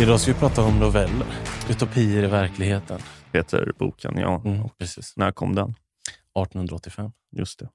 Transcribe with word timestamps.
idag. 0.00 0.20
Ska 0.20 0.32
vi 0.32 0.38
prata 0.38 0.62
om 0.62 0.78
noveller. 0.78 1.26
Utopier 1.70 2.22
i 2.22 2.26
verkligheten. 2.26 3.00
Heter 3.32 3.72
boken, 3.78 4.18
ja. 4.18 4.42
Mm, 4.44 4.68
precis. 4.78 5.16
När 5.16 5.32
kom 5.32 5.54
den? 5.54 5.68
1885. 5.68 7.10
Just 7.36 7.58
det. 7.58 7.68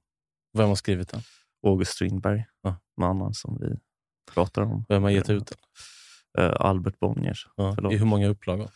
Vem 0.58 0.68
har 0.68 0.76
skrivit 0.76 1.10
den? 1.10 1.22
August 1.68 1.92
Strindberg, 1.92 2.46
Ja. 2.64 2.76
mannen 2.98 3.34
som 3.34 3.58
vi 3.62 3.68
pratar 4.34 4.62
om. 4.62 4.86
Vem 4.90 5.04
har 5.04 5.10
gett 5.10 5.30
ut 5.30 5.52
den? 6.36 6.46
Eh, 6.46 6.54
Albert 6.60 7.00
Bonniers. 7.00 7.48
Ja. 7.56 7.72
Förlåt. 7.76 7.94
I 7.94 7.98
hur 7.98 8.06
många 8.06 8.28
upplagor? 8.28 8.70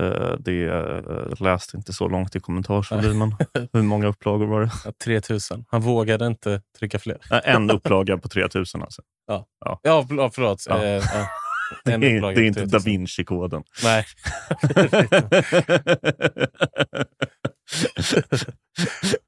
Eh, 0.00 0.34
det 0.38 0.68
uh, 0.68 1.42
läste 1.42 1.76
inte 1.76 1.92
så 1.92 2.08
långt 2.08 2.36
i 2.36 2.40
kommentarsvolymen. 2.40 3.36
Hur 3.72 3.82
många 3.82 4.06
upplagor 4.06 4.46
var 4.46 4.60
det? 4.60 4.70
Ja, 4.84 4.92
3000. 5.04 5.64
Han 5.68 5.80
vågade 5.80 6.26
inte 6.26 6.62
trycka 6.78 6.98
fler. 6.98 7.18
En 7.44 7.70
upplaga 7.70 8.18
på 8.18 8.28
3000 8.28 8.82
alltså. 8.82 9.02
Ja, 9.26 9.46
förlåt. 10.34 10.64
Ja. 10.68 10.84
Eh, 10.84 11.02
ja. 11.14 11.28
Det 11.84 11.92
är, 11.92 11.98
det 11.98 12.06
är 12.06 12.44
inte 12.44 12.60
3000. 12.60 12.68
da 12.68 12.78
Vinci-koden. 12.78 13.62
Nej. 13.82 14.04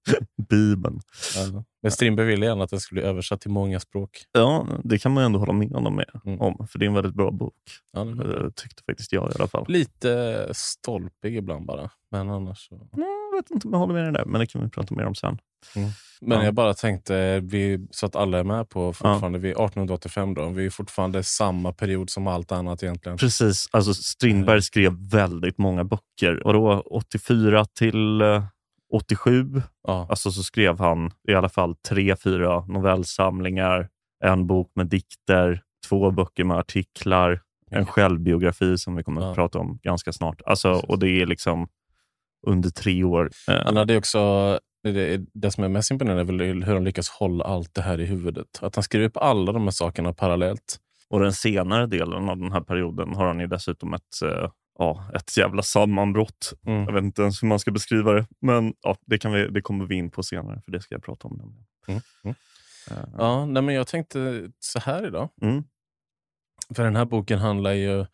Bibeln. 0.49 1.01
Ja. 1.37 1.65
Men 1.83 1.91
Strindberg 1.93 2.27
ville 2.27 2.47
gärna 2.47 2.65
att 2.65 2.71
den 2.71 2.81
skulle 2.81 3.03
översatt 3.03 3.41
till 3.41 3.51
många 3.51 3.81
språk. 3.81 4.25
Ja, 4.33 4.67
det 4.85 4.99
kan 4.99 5.13
man 5.13 5.25
ändå 5.25 5.39
hålla 5.39 5.53
med 5.53 5.71
honom 5.71 5.97
med 5.97 6.07
Mm. 6.25 6.41
om. 6.41 6.67
För 6.71 6.79
det 6.79 6.85
är 6.85 6.87
en 6.89 6.95
väldigt 6.95 7.15
bra 7.15 7.31
bok. 7.31 7.55
Ja, 7.93 8.05
bra. 8.05 8.45
Eh, 8.45 8.51
tyckte 8.51 8.83
faktiskt 8.87 9.13
jag 9.13 9.31
i 9.31 9.35
alla 9.39 9.49
fall. 9.49 9.65
Lite 9.69 10.49
stolpig 10.53 11.37
ibland 11.37 11.67
bara. 11.67 11.91
Men 12.11 12.31
annars 12.31 12.69
så... 12.69 12.89
Jag 12.97 13.37
vet 13.43 13.51
inte 13.51 13.67
om 13.69 13.73
jag 13.73 13.81
håller 13.81 13.95
med 13.95 14.05
dig 14.05 14.13
där, 14.13 14.25
men 14.25 14.41
det 14.41 14.47
kan 14.47 14.63
vi 14.63 14.69
prata 14.69 14.95
mer 14.95 15.05
om 15.07 15.15
sen. 15.15 15.39
Men 16.21 16.39
Ja. 16.39 16.45
jag 16.45 16.55
bara 16.55 16.75
tänkte, 16.75 17.41
vi, 17.41 17.87
så 17.91 18.07
att 18.07 18.17
alla 18.17 18.39
är 18.39 18.45
med 18.45 18.69
på 18.69 18.93
fortfarande, 18.93 19.39
vi 19.39 19.49
är 19.49 19.53
1885 19.53 20.35
då, 20.35 20.49
vi 20.49 20.67
är 20.67 20.71
fortfarande 20.71 21.23
samma 21.23 21.73
period 21.73 22.11
som 22.11 22.27
allt 22.27 22.53
annat 22.53 22.83
egentligen. 22.83 23.19
Precis. 23.19 23.69
Alltså 23.71 23.95
Strindberg 23.95 24.63
skrev 24.63 24.93
väldigt 25.11 25.59
många 25.59 25.85
böcker. 25.85 26.43
Vadå, 26.45 26.83
84 26.87 27.65
till 27.65 28.21
eh, 28.21 28.45
87? 28.93 29.63
Ja, 29.87 30.07
Alltså 30.11 30.31
så 30.31 30.43
skrev 30.43 30.79
han 30.81 31.11
i 31.29 31.35
alla 31.35 31.49
fall 31.49 31.75
tre, 31.89 32.17
fyra 32.17 32.65
novellsamlingar, 32.67 33.89
en 34.25 34.47
bok 34.47 34.71
med 34.75 34.87
dikter, 34.87 35.63
två 35.89 36.11
böcker 36.11 36.45
med 36.45 36.57
artiklar, 36.57 37.41
en 37.71 37.87
självbiografi 37.87 38.79
som 38.79 38.97
vi 38.97 39.03
kommer 39.03 39.21
Ja. 39.21 39.29
att 39.31 39.35
prata 39.35 39.59
om 39.59 39.79
ganska 39.83 40.13
snart. 40.13 40.41
Alltså, 40.47 40.71
och 40.73 40.99
det 40.99 41.09
är 41.23 41.27
liksom 41.27 41.69
under 42.47 42.71
tre 42.71 43.05
år. 43.05 43.31
Eh, 43.49 43.65
Han 43.65 43.77
hade 43.77 43.97
också, 43.97 44.19
det, 44.83 45.21
det 45.35 45.51
som 45.51 45.65
är 45.65 45.69
mest 45.69 45.91
imponerande 45.91 46.23
är 46.23 46.39
väl 46.49 46.63
hur 46.65 46.75
han 46.75 46.85
lyckas 46.85 47.09
hålla 47.09 47.45
allt 47.45 47.75
det 47.75 47.83
här 47.83 48.01
i 48.01 48.05
huvudet. 48.05 48.47
Att 48.63 48.75
han 48.77 48.83
skriver 48.85 49.07
upp 49.07 49.17
alla 49.17 49.53
de 49.53 49.63
här 49.63 49.71
sakerna 49.71 50.13
parallellt. 50.13 50.79
Och 51.11 51.21
den 51.21 51.33
senare 51.33 51.87
delen 51.87 52.29
av 52.29 52.39
den 52.39 52.53
här 52.53 52.61
perioden 52.61 53.15
har 53.15 53.27
han 53.27 53.41
ju 53.41 53.47
dessutom 53.47 53.95
ett, 53.95 54.23
eh, 54.25 54.51
ja, 54.79 55.11
ett 55.15 55.37
jävla 55.37 55.63
sammanbrott. 55.63 56.53
Mm. 56.67 56.85
Jag 56.85 56.93
vet 56.93 57.05
inte 57.05 57.23
ens 57.23 57.43
hur 57.43 57.49
man 57.49 57.59
ska 57.59 57.71
beskriva 57.71 58.13
det, 58.13 58.27
men 58.41 58.75
ja, 58.81 58.97
det, 59.07 59.19
kan 59.19 59.33
vi, 59.33 59.49
det 59.49 59.63
kommer 59.63 59.87
vi 59.87 59.95
in 59.95 60.11
på 60.11 60.23
senare, 60.23 60.63
för 60.65 60.73
det 60.73 60.81
ska 60.81 60.95
jag 60.95 61.03
prata 61.03 61.29
om. 61.29 61.41
Mm. 61.89 62.01
Mm. 62.25 62.35
Eh, 62.91 63.09
Ja, 63.19 63.47
nej, 63.47 63.63
men 63.63 63.75
jag 63.75 63.87
tänkte 63.87 64.49
så 64.59 64.79
här 64.79 65.07
idag. 65.07 65.29
Mm. 65.43 65.65
För 66.75 66.85
den 66.85 66.97
här 66.97 67.05
boken 67.05 67.39
handlar 67.39 67.73
ju 67.73 68.07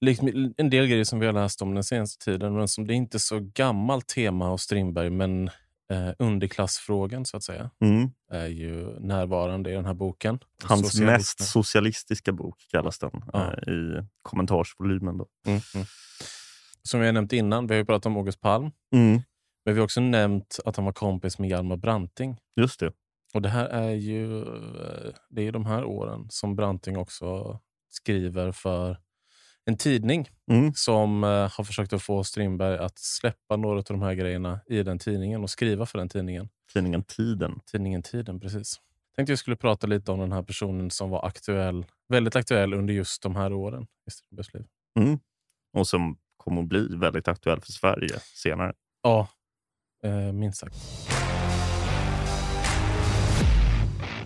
liksom 0.00 0.54
en 0.56 0.70
del 0.70 0.86
grejer 0.86 1.04
som 1.04 1.18
vi 1.18 1.26
har 1.26 1.32
läst 1.32 1.62
om 1.62 1.74
den 1.74 1.84
senaste 1.84 2.24
tiden. 2.24 2.54
Men 2.54 2.68
som 2.68 2.86
det 2.86 2.94
är 2.94 2.96
inte 2.96 3.18
så 3.18 3.40
gammalt 3.54 4.06
tema 4.06 4.48
hos 4.48 4.62
Strindberg, 4.62 5.10
men 5.10 5.50
eh, 5.90 6.10
underklassfrågan 6.18 7.24
så 7.26 7.36
att 7.36 7.42
säga 7.42 7.70
Mm. 7.80 8.10
är 8.30 8.46
ju 8.46 9.00
närvarande 9.00 9.70
i 9.70 9.74
den 9.74 9.84
här 9.84 9.94
boken. 9.94 10.38
Hans 10.64 10.80
Socialismen. 10.80 11.12
mest 11.14 11.48
socialistiska 11.48 12.32
bok 12.32 12.66
kallas 12.70 12.98
den 12.98 13.10
Ja. 13.32 13.52
eh, 13.52 13.72
i 13.72 14.02
kommentarsvolymen. 14.22 15.18
Då. 15.18 15.26
Mm, 15.46 15.60
mm. 15.74 15.86
Som 16.82 17.00
vi 17.00 17.06
har 17.06 17.12
nämnt 17.12 17.32
innan, 17.32 17.66
vi 17.66 17.74
har 17.74 17.78
ju 17.78 17.84
pratat 17.84 18.06
om 18.06 18.16
August 18.16 18.40
Palm. 18.40 18.70
Mm. 18.94 19.20
Men 19.64 19.74
vi 19.74 19.80
har 19.80 19.84
också 19.84 20.00
nämnt 20.00 20.58
att 20.64 20.76
han 20.76 20.84
var 20.84 20.92
kompis 20.92 21.38
med 21.38 21.50
Hjalmar 21.50 21.76
Branting. 21.76 22.36
Just 22.60 22.80
det. 22.80 22.92
Och 23.34 23.42
det 23.42 23.48
här 23.48 23.66
är 23.68 23.90
ju 23.90 24.38
eh, 24.42 25.12
det 25.30 25.42
är 25.46 25.52
de 25.52 25.66
här 25.66 25.84
åren 25.84 26.26
som 26.30 26.56
Branting 26.56 26.96
också 26.98 27.58
skriver 27.90 28.52
för 28.52 28.98
en 29.68 29.76
tidning 29.76 30.30
Mm. 30.50 30.74
som 30.74 31.24
eh, 31.24 31.30
har 31.30 31.64
försökt 31.64 31.92
att 31.92 32.02
få 32.02 32.24
Strindberg 32.24 32.78
att 32.78 32.98
släppa 32.98 33.56
några 33.56 33.78
av 33.78 33.84
de 33.84 34.02
här 34.02 34.14
grejerna 34.14 34.60
i 34.66 34.82
den 34.82 34.98
tidningen 34.98 35.42
och 35.42 35.50
skriva 35.50 35.86
för 35.86 35.98
den 35.98 36.08
tidningen. 36.08 36.48
Tidningen 36.72 37.02
Tiden. 37.02 37.60
Tidningen 37.72 38.02
Tiden, 38.02 38.40
precis. 38.40 38.80
Tänkte 39.16 39.32
jag 39.32 39.38
skulle 39.38 39.56
prata 39.56 39.86
lite 39.86 40.12
om 40.12 40.18
den 40.20 40.32
här 40.32 40.42
personen 40.42 40.90
som 40.90 41.10
var 41.10 41.26
aktuell, 41.26 41.86
väldigt 42.08 42.36
aktuell 42.36 42.74
under 42.74 42.94
just 42.94 43.22
de 43.22 43.36
här 43.36 43.52
åren 43.52 43.86
i 44.06 44.10
Strindbergs 44.10 44.54
liv. 44.54 44.64
Mm. 45.00 45.18
Och 45.72 45.88
som 45.88 46.18
kommer 46.36 46.62
att 46.62 46.68
bli 46.68 46.88
väldigt 46.96 47.28
aktuell 47.28 47.60
för 47.60 47.72
Sverige 47.72 48.18
senare. 48.34 48.72
Ja, 49.02 49.28
eh, 50.02 50.32
minst 50.32 50.58
sagt. 50.58 50.76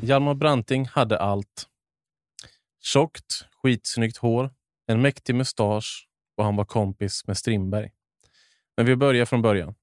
Hjalmar 0.00 0.34
Branting 0.34 0.86
hade 0.86 1.19
allt. 1.19 1.66
Tjockt, 2.82 3.44
skitsnyggt 3.62 4.16
hår, 4.16 4.50
en 4.87 5.03
mäktig 5.03 5.34
mustasch 5.34 6.09
och 6.37 6.44
han 6.44 6.56
var 6.56 6.65
kompis 6.65 7.26
med 7.26 7.37
Strindberg. 7.37 7.91
Men 8.76 8.87
vi 8.87 8.97
börjar 8.97 9.25
från 9.25 9.43
början. 9.43 9.75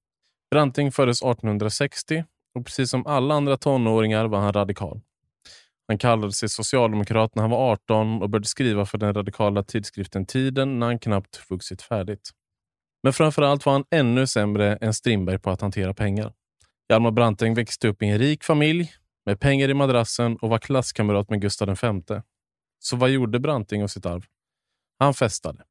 Branting 0.51 0.91
föddes 0.91 1.21
1860 1.21 2.23
och 2.55 2.65
precis 2.65 2.89
som 2.89 3.07
alla 3.07 3.35
andra 3.35 3.57
tonåringar 3.57 4.25
var 4.25 4.39
han 4.39 4.53
radikal. 4.53 5.01
Han 5.87 5.97
kallade 5.97 6.33
sig 6.33 6.49
socialdemokrat 6.49 7.35
när 7.35 7.43
han 7.43 7.51
var 7.51 7.71
18 7.71 8.21
och 8.21 8.29
började 8.29 8.47
skriva 8.47 8.85
för 8.85 8.97
den 8.97 9.13
radikala 9.13 9.63
tidskriften 9.63 10.25
Tiden 10.25 10.79
när 10.79 10.87
han 10.87 10.99
knappt 10.99 11.49
vuxit 11.49 11.81
färdigt. 11.81 12.29
Men 13.03 13.13
framförallt 13.13 13.65
var 13.65 13.73
han 13.73 13.85
ännu 13.91 14.27
sämre 14.27 14.75
än 14.75 14.93
Strindberg 14.93 15.39
på 15.39 15.49
att 15.49 15.61
hantera 15.61 15.93
pengar. 15.93 16.33
Hjalmar 16.89 17.11
Branting 17.11 17.53
växte 17.53 17.87
upp 17.87 18.01
i 18.01 18.05
en 18.05 18.19
rik 18.19 18.43
familj 18.43 18.91
med 19.25 19.39
pengar 19.39 19.69
i 19.69 19.73
madrassen 19.73 20.37
och 20.37 20.49
var 20.49 20.57
klasskamrat 20.57 21.29
med 21.29 21.41
Gustav 21.41 21.67
V. 21.67 22.21
Så 22.79 22.95
vad 22.95 23.09
gjorde 23.09 23.39
Branting 23.39 23.83
av 23.83 23.87
sitt 23.87 24.05
arv? 24.05 24.25
Han 24.99 25.13
festade. 25.13 25.63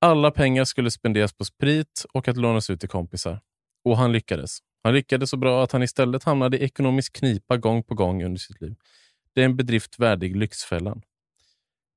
Alla 0.00 0.30
pengar 0.30 0.64
skulle 0.64 0.90
spenderas 0.90 1.32
på 1.32 1.44
sprit 1.44 2.04
och 2.12 2.28
att 2.28 2.36
lånas 2.36 2.70
ut 2.70 2.80
till 2.80 2.88
kompisar. 2.88 3.40
Och 3.84 3.96
han 3.96 4.12
lyckades. 4.12 4.58
Han 4.82 4.94
lyckades 4.94 5.30
så 5.30 5.36
bra 5.36 5.64
att 5.64 5.72
han 5.72 5.82
istället 5.82 6.24
hamnade 6.24 6.58
i 6.58 6.64
ekonomisk 6.64 7.12
knipa 7.12 7.56
gång 7.56 7.82
på 7.82 7.94
gång 7.94 8.24
under 8.24 8.38
sitt 8.38 8.60
liv. 8.60 8.74
Det 9.34 9.40
är 9.40 9.44
en 9.44 9.56
bedrift 9.56 9.98
värdig 9.98 10.36
Lyxfällan. 10.36 11.02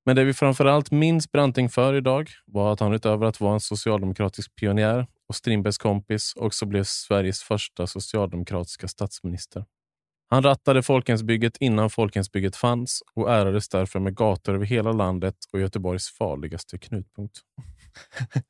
Men 0.06 0.16
det 0.16 0.24
vi 0.24 0.34
framförallt 0.34 0.92
minns 0.92 1.32
Branting 1.32 1.70
för 1.70 1.94
idag 1.94 2.30
var 2.46 2.74
att 2.74 2.80
han 2.80 2.94
utöver 2.94 3.26
att 3.26 3.42
vara 3.42 3.54
en 3.54 3.60
socialdemokratisk 3.60 4.56
pionjär 4.56 5.08
och 5.28 5.36
Strindbergs 5.36 5.78
kompis 5.78 6.34
också 6.36 6.66
blev 6.66 6.84
Sveriges 6.84 7.44
första 7.44 7.88
socialdemokratiska 7.88 8.88
statsminister. 8.88 9.66
Han 10.30 10.44
rattade 10.44 10.84
Folkhemsbygget 10.84 11.58
innan 11.58 11.90
Folkhemsbygget 11.90 12.56
fanns 12.56 13.04
och 13.14 13.32
ärades 13.32 13.70
därför 13.70 14.00
med 14.00 14.16
gator 14.16 14.56
över 14.56 14.66
hela 14.66 14.92
landet 14.92 15.36
och 15.54 15.60
Göteborgs 15.60 16.10
farligaste 16.10 16.78
knutpunkt. 16.78 17.40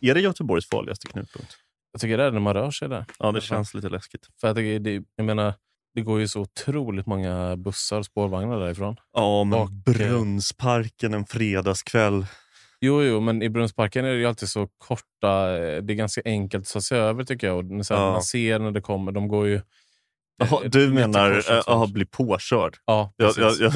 Är 0.00 0.14
det 0.14 0.20
Göteborgs 0.20 0.68
farligaste 0.68 1.06
knutpunkt? 1.06 1.56
Jag 1.92 2.00
tycker 2.00 2.18
det 2.18 2.24
är 2.24 2.30
när 2.30 2.40
man 2.40 2.54
rör 2.54 2.70
sig 2.70 2.88
där. 2.88 3.04
Ja, 3.18 3.32
det 3.32 3.40
känns 3.40 3.74
lite 3.74 3.88
läskigt. 3.88 4.28
För 4.40 4.48
att 4.48 4.56
det, 4.56 4.78
det, 4.78 5.02
jag 5.16 5.26
menar, 5.26 5.54
det 5.94 6.00
går 6.00 6.20
ju 6.20 6.28
så 6.28 6.40
otroligt 6.40 7.06
många 7.06 7.56
bussar 7.56 7.98
och 7.98 8.06
spårvagnar 8.06 8.60
därifrån. 8.60 8.96
Ja, 9.12 9.44
men 9.44 9.58
Och, 9.58 9.68
eh, 9.68 9.70
Brunnsparken 9.70 11.14
en 11.14 11.26
fredagskväll. 11.26 12.26
Jo, 12.80 13.02
jo, 13.02 13.20
men 13.20 13.42
i 13.42 13.48
Brunnsparken 13.48 14.04
är 14.04 14.08
det 14.10 14.16
ju 14.18 14.26
alltid 14.26 14.48
så 14.48 14.68
korta. 14.78 15.56
eh, 15.58 15.82
Det 15.82 15.92
är 15.92 15.96
ganska 15.96 16.22
enkelt 16.24 16.66
att 16.66 16.72
ta 16.72 16.80
sig 16.80 16.98
över 16.98 17.24
tycker 17.24 17.46
jag. 17.46 17.72
Och 17.72 17.86
så 17.86 17.94
Ja. 17.94 18.12
Man 18.12 18.22
ser 18.22 18.58
när 18.58 18.70
det 18.70 18.80
kommer. 18.80 19.12
De 19.12 19.28
går 19.28 19.46
ju... 19.46 19.60
Jaha, 20.36 20.64
eh, 20.64 20.70
du 20.70 20.80
lite 20.80 20.94
menar 20.94 21.42
aha, 21.68 21.86
bli 21.86 22.04
påkörd? 22.04 22.76
Ja, 22.84 23.12
Jag, 23.16 23.32
jag, 23.36 23.52
jag, 23.60 23.72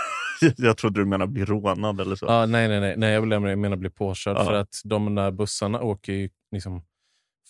jag 0.56 0.76
trodde 0.76 1.00
du 1.00 1.04
menade 1.04 1.32
bli 1.32 1.44
rånad 1.44 2.00
eller 2.00 2.16
så. 2.16 2.26
Ja, 2.26 2.46
nej, 2.46 2.68
nej, 2.68 2.80
nej, 2.80 2.94
nej. 2.96 3.10
Jag 3.12 3.58
menar 3.58 3.76
bli 3.76 3.90
påkörd. 3.90 4.36
Ja. 4.36 4.44
För 4.44 4.52
att 4.52 4.80
de 4.84 5.14
där 5.14 5.30
bussarna 5.30 5.80
åker 5.80 6.12
ju 6.12 6.30
liksom 6.52 6.82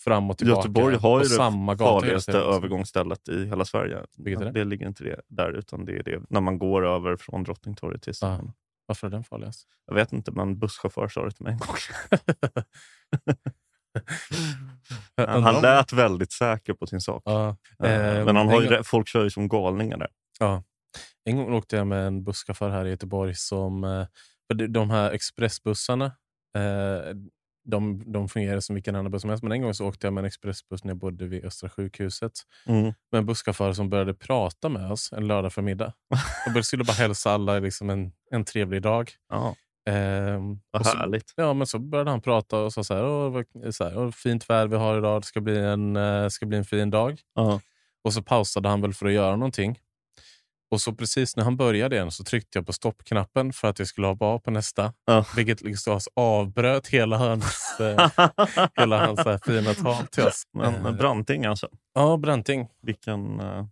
fram 0.05 0.31
och 0.31 0.39
tillbaka. 0.39 0.59
Göteborg 0.59 0.95
har 0.97 1.19
på 1.19 1.25
ju 1.25 1.29
det 1.29 1.35
samma 1.35 1.77
farligaste 1.77 2.33
tiden. 2.33 2.47
övergångsstället 2.47 3.29
i 3.29 3.45
hela 3.47 3.65
Sverige. 3.65 3.99
Det? 4.17 4.51
det 4.51 4.65
ligger 4.65 4.87
inte 4.87 5.05
det 5.05 5.21
där, 5.29 5.53
utan 5.53 5.85
det 5.85 5.93
är 5.93 6.03
det 6.03 6.21
när 6.31 6.41
man 6.41 6.59
går 6.59 6.87
över 6.87 7.17
från 7.17 7.45
Drottningtorget 7.45 8.03
till 8.03 8.15
stan. 8.15 8.53
Varför 8.89 9.07
är 9.07 9.11
den 9.11 9.25
farligast? 9.25 9.69
Jag 9.87 9.95
vet 9.95 10.13
inte, 10.13 10.31
men 10.33 10.59
busschaufför 10.59 11.09
sa 11.09 11.25
det 11.25 11.31
till 11.31 11.45
mig 11.45 11.53
en 11.53 11.59
gång. 11.59 11.77
Han, 15.17 15.43
han 15.43 15.63
lät 15.63 15.93
väldigt 15.93 16.33
säker 16.33 16.73
på 16.75 16.87
sin 16.87 17.01
sak. 17.01 17.23
Ja, 17.25 17.57
Eh, 17.85 17.93
eh, 18.19 18.25
men 18.25 18.37
han 18.37 18.49
har 18.49 18.63
ju, 18.63 18.69
gång- 18.69 18.85
folk 18.85 19.09
kör 19.09 19.25
ju 19.25 19.31
som 19.31 19.49
galningar 19.49 19.97
där. 19.99 20.09
En 21.25 21.37
gång 21.37 21.55
åkte 21.55 21.77
jag 21.77 21.87
med 21.87 22.07
en 22.07 22.25
busschaufför 22.25 22.71
här 22.71 22.85
i 22.85 22.91
Göteborg 22.91 23.35
som... 23.35 23.85
eh, 23.85 24.07
För 24.47 24.55
de- 24.55 24.67
de 24.67 24.91
här 24.91 25.11
expressbussarna, 25.11 26.05
eh, 26.57 27.15
de, 27.65 28.13
de 28.13 28.29
fungerar 28.29 28.61
som 28.61 28.75
vilken 28.75 28.97
annan 28.97 29.11
buss 29.13 29.21
som 29.23 29.31
helst. 29.31 29.43
Men 29.43 29.53
en 29.53 29.63
gång 29.63 29.75
så 29.75 29.87
åkte 29.89 30.07
jag 30.07 30.15
med 30.15 30.21
en 30.23 30.27
expressbuss 30.27 30.85
när 30.85 30.91
jag 30.91 30.99
bodde 30.99 31.27
vid 31.27 31.45
Östra 31.45 31.69
sjukhuset. 31.69 32.33
Mm. 32.67 32.83
Med 32.83 33.19
en 33.19 33.27
busschaufför 33.27 33.73
som 33.73 33.91
började 33.91 34.15
prata 34.15 34.69
med 34.69 34.93
oss 34.93 35.13
en 35.13 35.27
lördag 35.27 35.53
förmiddag. 35.53 35.93
Och 36.47 36.53
skulle 36.63 36.85
bara 36.85 36.93
hälsa 36.93 37.31
alla 37.33 37.59
liksom 37.59 37.91
en, 37.91 38.13
en 38.31 38.45
trevlig 38.45 38.83
dag. 38.83 39.11
Ja, 39.29 39.55
Ehm, 39.91 40.61
vad 40.71 40.87
så, 40.87 40.99
härligt. 40.99 41.33
ja, 41.37 41.53
men 41.55 41.67
så 41.67 41.79
började 41.79 42.11
han 42.11 42.21
prata 42.21 42.59
och 42.59 42.73
sa 42.73 42.85
så 42.85 42.95
här, 42.95 43.05
Åh, 43.05 43.43
så 43.71 43.85
här 43.85 43.99
"Åh, 43.99 44.11
fint 44.11 44.51
väder 44.51 44.67
vi 44.67 44.77
har 44.77 44.99
idag, 44.99 45.23
det 45.23 45.27
ska 45.27 45.41
bli 45.41 45.59
en, 45.59 45.97
eh, 45.97 46.29
ska 46.29 46.47
bli 46.47 46.59
en 46.59 46.65
fin 46.65 46.91
dag. 46.91 47.21
Ja. 47.35 47.61
Och 48.05 48.13
så 48.13 48.23
pausade 48.23 48.69
han 48.69 48.81
väl 48.81 48.95
för 48.95 49.07
att 49.07 49.13
göra 49.13 49.37
någonting. 49.37 49.79
Och 50.71 50.81
så 50.81 50.93
precis 50.93 51.37
när 51.37 51.45
han 51.45 51.57
började 51.57 51.97
igen 51.97 52.11
så 52.11 52.25
tryckte 52.25 52.59
jag 52.59 52.67
på 52.67 52.73
stoppknappen 52.73 53.53
för 53.53 53.69
att 53.69 53.79
jag 53.79 53.89
skulle 53.89 54.07
hoppa 54.07 54.25
av 54.25 54.39
på 54.39 54.51
nästa. 54.51 54.93
Ja. 55.05 55.25
Vilket 55.37 55.61
liksom 55.61 56.01
avbröt 56.17 56.87
hela 56.87 57.17
hans, 57.19 57.81
eh, 57.81 58.11
hela 58.75 59.07
hans 59.07 59.21
här 59.21 59.39
fina 59.47 59.75
tal 59.75 60.07
till 60.07 60.23
oss. 60.25 60.43
Men, 60.53 60.75
Eh, 60.75 60.83
men 60.83 60.97
Branting 60.97 61.45
alltså. 61.47 61.69
Ja, 61.95 62.17
Branting. 62.17 62.69
Vilken 62.83 63.41
uh, 63.41 63.65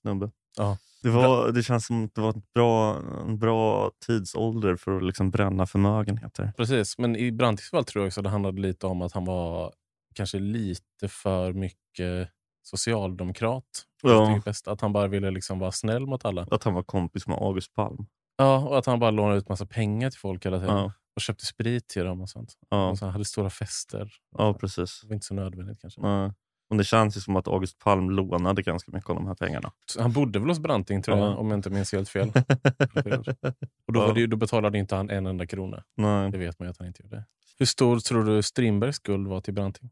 snubbe. 0.00 0.30
Ja. 0.56 0.76
Det, 1.06 1.12
var, 1.12 1.52
det 1.52 1.62
känns 1.62 1.86
som 1.86 2.04
att 2.04 2.14
det 2.14 2.20
var 2.20 2.30
ett 2.30 2.52
bra, 2.54 2.96
en 3.26 3.38
bra 3.38 3.90
tidsålder 4.06 4.76
för 4.76 4.96
att 4.96 5.02
liksom 5.04 5.30
bränna 5.30 5.66
förmögenheter. 5.66 6.52
Precis, 6.56 6.98
men 6.98 7.16
i 7.16 7.32
Brantings 7.32 7.70
fall 7.70 7.84
tror 7.84 8.02
jag 8.04 8.06
också 8.06 8.22
det 8.22 8.28
handlade 8.28 8.60
lite 8.60 8.86
om 8.86 9.02
att 9.02 9.12
han 9.12 9.24
var 9.24 9.72
kanske 10.14 10.38
lite 10.38 11.08
för 11.08 11.52
mycket 11.52 12.28
socialdemokrat. 12.62 13.64
Ja. 14.02 14.40
Bäst 14.44 14.68
att 14.68 14.80
han 14.80 14.92
bara 14.92 15.06
ville 15.06 15.30
liksom 15.30 15.58
vara 15.58 15.72
snäll 15.72 16.06
mot 16.06 16.24
alla. 16.24 16.46
Att 16.50 16.64
han 16.64 16.74
var 16.74 16.82
kompis 16.82 17.26
med 17.26 17.38
August 17.38 17.74
Palm. 17.74 18.06
Ja, 18.36 18.58
och 18.58 18.78
att 18.78 18.86
han 18.86 18.98
bara 18.98 19.10
lånade 19.10 19.38
ut 19.38 19.48
massa 19.48 19.66
pengar 19.66 20.10
till 20.10 20.20
folk 20.20 20.46
hela 20.46 20.58
tiden. 20.58 20.76
Ja, 20.76 20.92
Och 21.16 21.22
köpte 21.22 21.46
sprit 21.46 21.88
till 21.88 22.04
dem 22.04 22.20
och 22.20 22.28
sånt. 22.28 22.52
ja, 22.68 22.90
Och 22.90 22.98
så 22.98 23.04
han 23.04 23.12
hade 23.12 23.24
stora 23.24 23.50
fester. 23.50 24.10
ja 24.38 24.54
precis. 24.54 25.00
Det 25.02 25.08
var 25.08 25.14
inte 25.14 25.26
så 25.26 25.34
nödvändigt 25.34 25.80
kanske. 25.80 26.00
Ja. 26.00 26.34
Men 26.68 26.78
det 26.78 26.84
känns 26.84 27.16
ju 27.16 27.20
som 27.20 27.36
att 27.36 27.48
August 27.48 27.78
Palm 27.78 28.10
lånade 28.10 28.62
ganska 28.62 28.92
mycket 28.92 29.10
av 29.10 29.16
de 29.16 29.26
här 29.26 29.34
pengarna. 29.34 29.72
Han 29.98 30.12
bodde 30.12 30.38
väl 30.38 30.48
hos 30.48 30.58
Branting 30.58 31.02
tror 31.02 31.18
jag, 31.18 31.26
Ja. 31.26 31.34
om 31.36 31.50
jag 31.50 31.58
inte 31.58 31.70
minns 31.70 31.92
helt 31.92 32.08
fel. 32.08 32.28
Och 33.86 33.92
då, 33.92 34.00
Ja. 34.00 34.12
det, 34.12 34.26
då 34.26 34.36
betalade 34.36 34.78
inte 34.78 34.96
han 34.96 35.10
en 35.10 35.26
enda 35.26 35.46
krona. 35.46 35.82
Nej, 35.96 36.30
Det 36.30 36.38
vet 36.38 36.58
man 36.58 36.66
ju 36.66 36.70
att 36.70 36.78
han 36.78 36.86
inte 36.86 37.02
gjorde. 37.02 37.24
Hur 37.58 37.66
stor 37.66 37.98
tror 37.98 38.24
du 38.24 38.42
Strindbergs 38.42 38.96
skuld 38.96 39.26
var 39.28 39.40
till 39.40 39.54
Branting? 39.54 39.90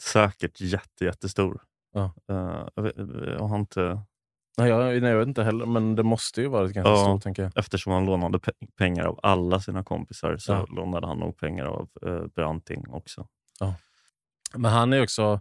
säkert 0.00 0.60
jätte, 0.60 1.04
jättestor. 1.04 1.60
Ja. 1.92 2.14
Eh, 2.30 2.66
jag, 3.38 3.48
har 3.48 3.56
inte, 3.58 4.00
Nej, 4.58 4.68
jag, 4.68 5.02
nej, 5.02 5.10
jag 5.10 5.18
vet 5.18 5.28
inte 5.28 5.42
heller, 5.44 5.66
men 5.66 5.94
det 5.94 6.02
måste 6.02 6.40
ju 6.40 6.48
varit 6.48 6.72
ganska 6.72 6.90
Ja. 6.90 6.96
stort 7.04 7.22
tänker 7.22 7.42
jag. 7.42 7.52
eftersom 7.56 7.92
han 7.92 8.04
lånade 8.06 8.38
pe- 8.38 8.66
pengar 8.78 9.04
av 9.04 9.20
alla 9.22 9.60
sina 9.60 9.84
kompisar 9.84 10.36
så 10.36 10.52
Ja. 10.52 10.66
lånade 10.70 11.06
han 11.06 11.18
nog 11.18 11.36
pengar 11.38 11.64
av 11.64 11.88
uh, 12.06 12.26
Branting 12.26 12.84
också. 12.88 13.26
Men 14.54 14.72
han 14.72 14.92
är 14.92 15.02
också, 15.02 15.40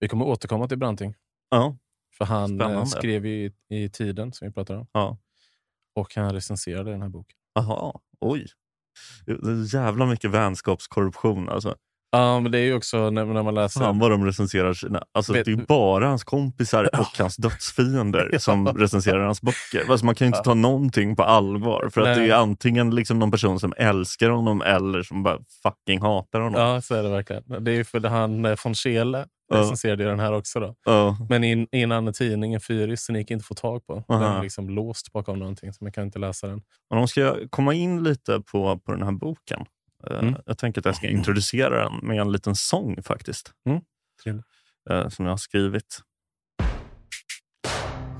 vi 0.00 0.08
kommer 0.08 0.24
återkomma 0.24 0.68
till 0.68 0.78
Branting. 0.78 1.14
Ja, 1.50 1.76
För 2.18 2.24
han 2.24 2.60
eh, 2.60 2.66
Spännande. 2.66 2.86
skrev 2.86 3.26
ju 3.26 3.46
i, 3.46 3.52
i 3.84 3.88
Tiden 3.88 4.32
som 4.32 4.48
vi 4.48 4.52
pratade 4.54 4.78
om. 4.78 4.86
ja. 4.92 5.18
Och 5.94 6.14
han 6.14 6.32
recenserade 6.32 6.90
den 6.90 7.02
här 7.02 7.08
boken. 7.08 7.36
Aha, 7.58 8.00
oj. 8.20 8.46
Det 9.26 9.32
är 9.32 9.74
jävla 9.74 10.06
mycket 10.06 10.30
vänskapskorruption. 10.30 11.48
Alltså. 11.48 11.74
Ja, 12.10 12.40
men 12.40 12.52
det 12.52 12.58
är 12.58 12.62
ju 12.62 12.74
också 12.74 13.10
när, 13.10 13.24
när 13.24 13.42
man 13.42 13.54
läser... 13.54 13.80
Fan 13.80 13.98
vad 13.98 14.10
de 14.10 14.24
recenserar 14.24 14.72
sina... 14.74 15.02
Alltså, 15.12 15.32
Vet- 15.32 15.44
det 15.44 15.50
är 15.50 15.56
ju 15.56 15.64
bara 15.66 16.06
hans 16.08 16.24
kompisar 16.24 17.00
och 17.00 17.18
hans 17.18 17.36
dödsfiender 17.36 18.38
som 18.38 18.68
recenserar 18.68 19.24
hans 19.24 19.42
böcker. 19.42 19.90
Alltså, 19.90 20.06
man 20.06 20.14
kan 20.14 20.24
ju 20.24 20.28
inte 20.28 20.42
ta 20.42 20.54
någonting 20.54 21.16
på 21.16 21.22
allvar. 21.22 21.88
För 21.92 22.00
att 22.00 22.16
Nej. 22.16 22.26
det 22.28 22.34
är 22.34 22.36
antingen 22.38 22.94
liksom 22.94 23.18
någon 23.18 23.30
person 23.30 23.60
som 23.60 23.74
älskar 23.76 24.30
honom 24.30 24.62
eller 24.62 25.02
som 25.02 25.22
bara 25.22 25.38
fucking 25.62 26.00
hatar 26.00 26.40
honom. 26.40 26.60
Ja, 26.60 26.80
så 26.80 26.94
är 26.94 27.02
det 27.02 27.08
verkligen. 27.08 27.64
Det 27.64 27.70
är 27.70 27.74
ju 27.76 27.84
för 27.84 28.00
han 28.00 28.44
eh, 28.44 28.56
von 28.64 28.74
Scheele 28.74 29.26
Ja. 29.48 29.56
recenserade 29.60 30.02
ju 30.02 30.08
den 30.08 30.20
här 30.20 30.32
också. 30.32 30.60
Då. 30.60 30.74
Ja. 30.84 31.16
Men 31.28 31.44
i, 31.44 31.66
en 31.70 31.92
annan 31.92 32.12
tidning, 32.14 32.54
en 32.54 32.60
fyris, 32.60 33.04
som 33.04 33.16
gick 33.16 33.30
inte 33.30 33.42
att 33.42 33.46
få 33.46 33.54
tag 33.54 33.86
på. 33.86 34.04
Den 34.08 34.22
Aha. 34.22 34.38
är 34.38 34.42
liksom 34.42 34.70
låst 34.70 35.12
bakom 35.12 35.38
någonting, 35.38 35.72
så 35.72 35.84
man 35.84 35.92
kan 35.92 36.04
inte 36.04 36.18
läsa 36.18 36.46
den. 36.46 36.62
Och 36.90 36.96
de 36.96 37.08
ska 37.08 37.36
komma 37.50 37.74
in 37.74 38.02
lite 38.02 38.40
på, 38.52 38.78
på 38.78 38.92
den 38.92 39.02
här 39.02 39.12
boken. 39.12 39.60
Eh, 39.60 40.18
Mm. 40.18 40.34
Jag 40.46 40.58
tänker 40.58 40.80
att 40.80 40.84
jag 40.84 40.96
ska 40.96 41.08
introducera 41.08 41.82
den 41.84 41.92
med 42.02 42.20
en 42.20 42.32
liten 42.32 42.54
sång 42.56 43.02
faktiskt. 43.02 43.52
Mm. 43.68 43.80
Eh, 44.90 45.08
Som 45.08 45.24
jag 45.24 45.32
har 45.32 45.36
skrivit. 45.38 46.00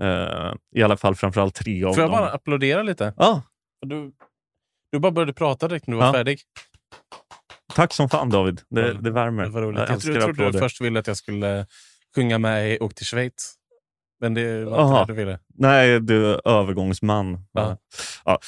eh, 0.02 0.52
i 0.76 0.82
alla 0.82 0.96
fall 0.96 1.14
framförallt 1.14 1.54
tre 1.54 1.84
av 1.84 1.92
Får 1.94 2.02
jag 2.02 2.10
dem. 2.10 2.18
bara 2.20 2.30
applådera 2.30 2.82
lite? 2.82 3.14
Ja, 3.16 3.42
Du, 3.86 4.12
du 4.92 4.98
bara 4.98 5.12
började 5.12 5.32
prata 5.32 5.68
direkt 5.68 5.86
när 5.86 5.94
du 5.94 5.98
var 6.00 6.06
Ja. 6.06 6.12
färdig. 6.12 6.40
tack 7.74 7.92
som 7.92 8.08
fan 8.08 8.30
David. 8.30 8.60
Det, 8.70 8.80
Ja, 8.86 8.92
det 8.92 9.10
värmer. 9.10 9.42
Det 9.44 9.50
var 9.50 9.62
roligt. 9.62 9.80
Jag 9.80 9.90
Jag, 9.90 10.00
trodde, 10.00 10.18
jag 10.20 10.36
trodde 10.36 10.50
du 10.52 10.58
först 10.58 10.80
ville 10.80 10.98
att 11.00 11.06
jag 11.06 11.16
skulle 11.16 11.66
sjunga 12.14 12.38
med 12.38 12.72
i 12.72 12.78
Åk 12.78 12.94
till 12.94 13.06
Schweiz. 13.06 13.54
Men 14.22 14.34
det 14.34 14.64
var 14.64 14.78
Aha. 14.78 15.00
inte 15.00 15.12
det 15.12 15.16
du 15.16 15.24
ville. 15.24 15.38
Nej, 15.48 16.00
du 16.00 16.26
är 16.34 16.48
övergångsman. 16.48 17.46
Ja. 17.52 17.76
Ja. 18.24 18.38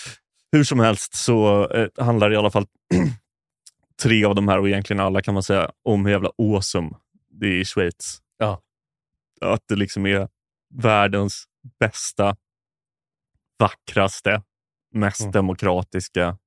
Hur 0.53 0.65
som 0.65 0.81
helst 0.81 1.15
så 1.15 1.69
eh, 1.71 1.89
handlar 2.05 2.33
i 2.33 2.37
alla 2.37 2.51
fall 2.51 2.67
tre 4.03 4.25
av 4.25 4.35
de 4.35 4.49
här 4.49 4.59
och 4.59 4.69
egentligen 4.69 5.01
alla 5.01 5.23
kan 5.23 5.35
man 5.35 5.43
säga 5.43 5.71
om 5.83 6.05
hur 6.07 6.13
jävla 6.13 6.31
awesome 6.39 6.91
det 7.31 7.47
är 7.47 7.61
i 7.61 7.65
Schweiz. 7.65 8.19
Ja. 8.39 8.61
Att 9.41 9.63
det 9.69 9.77
liksom 9.77 10.07
är 10.07 10.29
världens 10.75 11.45
bästa, 11.81 12.37
vackraste, 13.59 14.43
mest 14.95 15.21
Mm. 15.21 15.33
demokratiska 15.33 16.39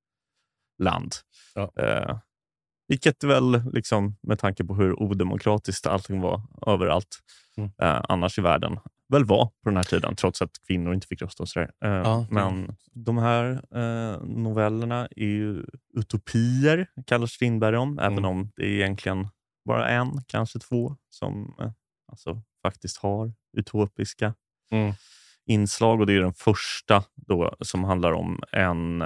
land. 0.78 1.14
Ja. 1.54 1.72
Eh, 1.82 2.18
vilket 2.88 3.24
väl, 3.24 3.62
liksom, 3.72 4.16
med 4.22 4.38
tanke 4.38 4.64
på 4.64 4.74
hur 4.74 5.02
odemokratiskt 5.02 5.86
allting 5.86 6.20
var 6.20 6.42
överallt 6.66 7.18
Mm. 7.56 7.70
eh, 7.82 8.00
annars 8.08 8.38
i 8.38 8.42
världen, 8.42 8.78
väl 9.08 9.24
var 9.24 9.46
på 9.46 9.52
den 9.70 9.76
här 9.76 9.84
tiden, 9.84 10.16
trots 10.16 10.42
att 10.42 10.50
kvinnor 10.66 10.94
inte 10.94 11.06
fick 11.06 11.22
rösta 11.22 11.42
och 11.42 11.48
sådär. 11.48 11.70
Eh, 11.84 11.90
Ja, 11.90 12.26
men 12.30 12.76
de 12.92 13.18
här 13.18 13.50
eh, 13.74 14.20
novellerna 14.22 15.08
är 15.16 15.24
ju 15.26 15.64
utopier, 15.94 16.86
kallar 17.06 17.26
Strindberg 17.26 17.72
dem, 17.72 17.98
även 17.98 18.12
Mm. 18.18 18.24
om 18.30 18.50
det 18.56 18.62
är 18.62 18.68
egentligen 18.70 19.28
bara 19.64 19.88
en, 19.88 20.24
kanske 20.26 20.58
två, 20.58 20.96
som 21.08 21.54
eh, 21.60 21.70
alltså, 22.12 22.42
faktiskt 22.62 22.96
har 22.96 23.32
utopiska 23.56 24.34
Mm. 24.70 24.92
inslag. 25.46 26.00
Och 26.00 26.06
Det 26.06 26.12
är 26.12 26.20
den 26.20 26.34
första 26.34 27.04
då, 27.14 27.56
som 27.60 27.84
handlar 27.84 28.12
om 28.12 28.42
en 28.52 29.02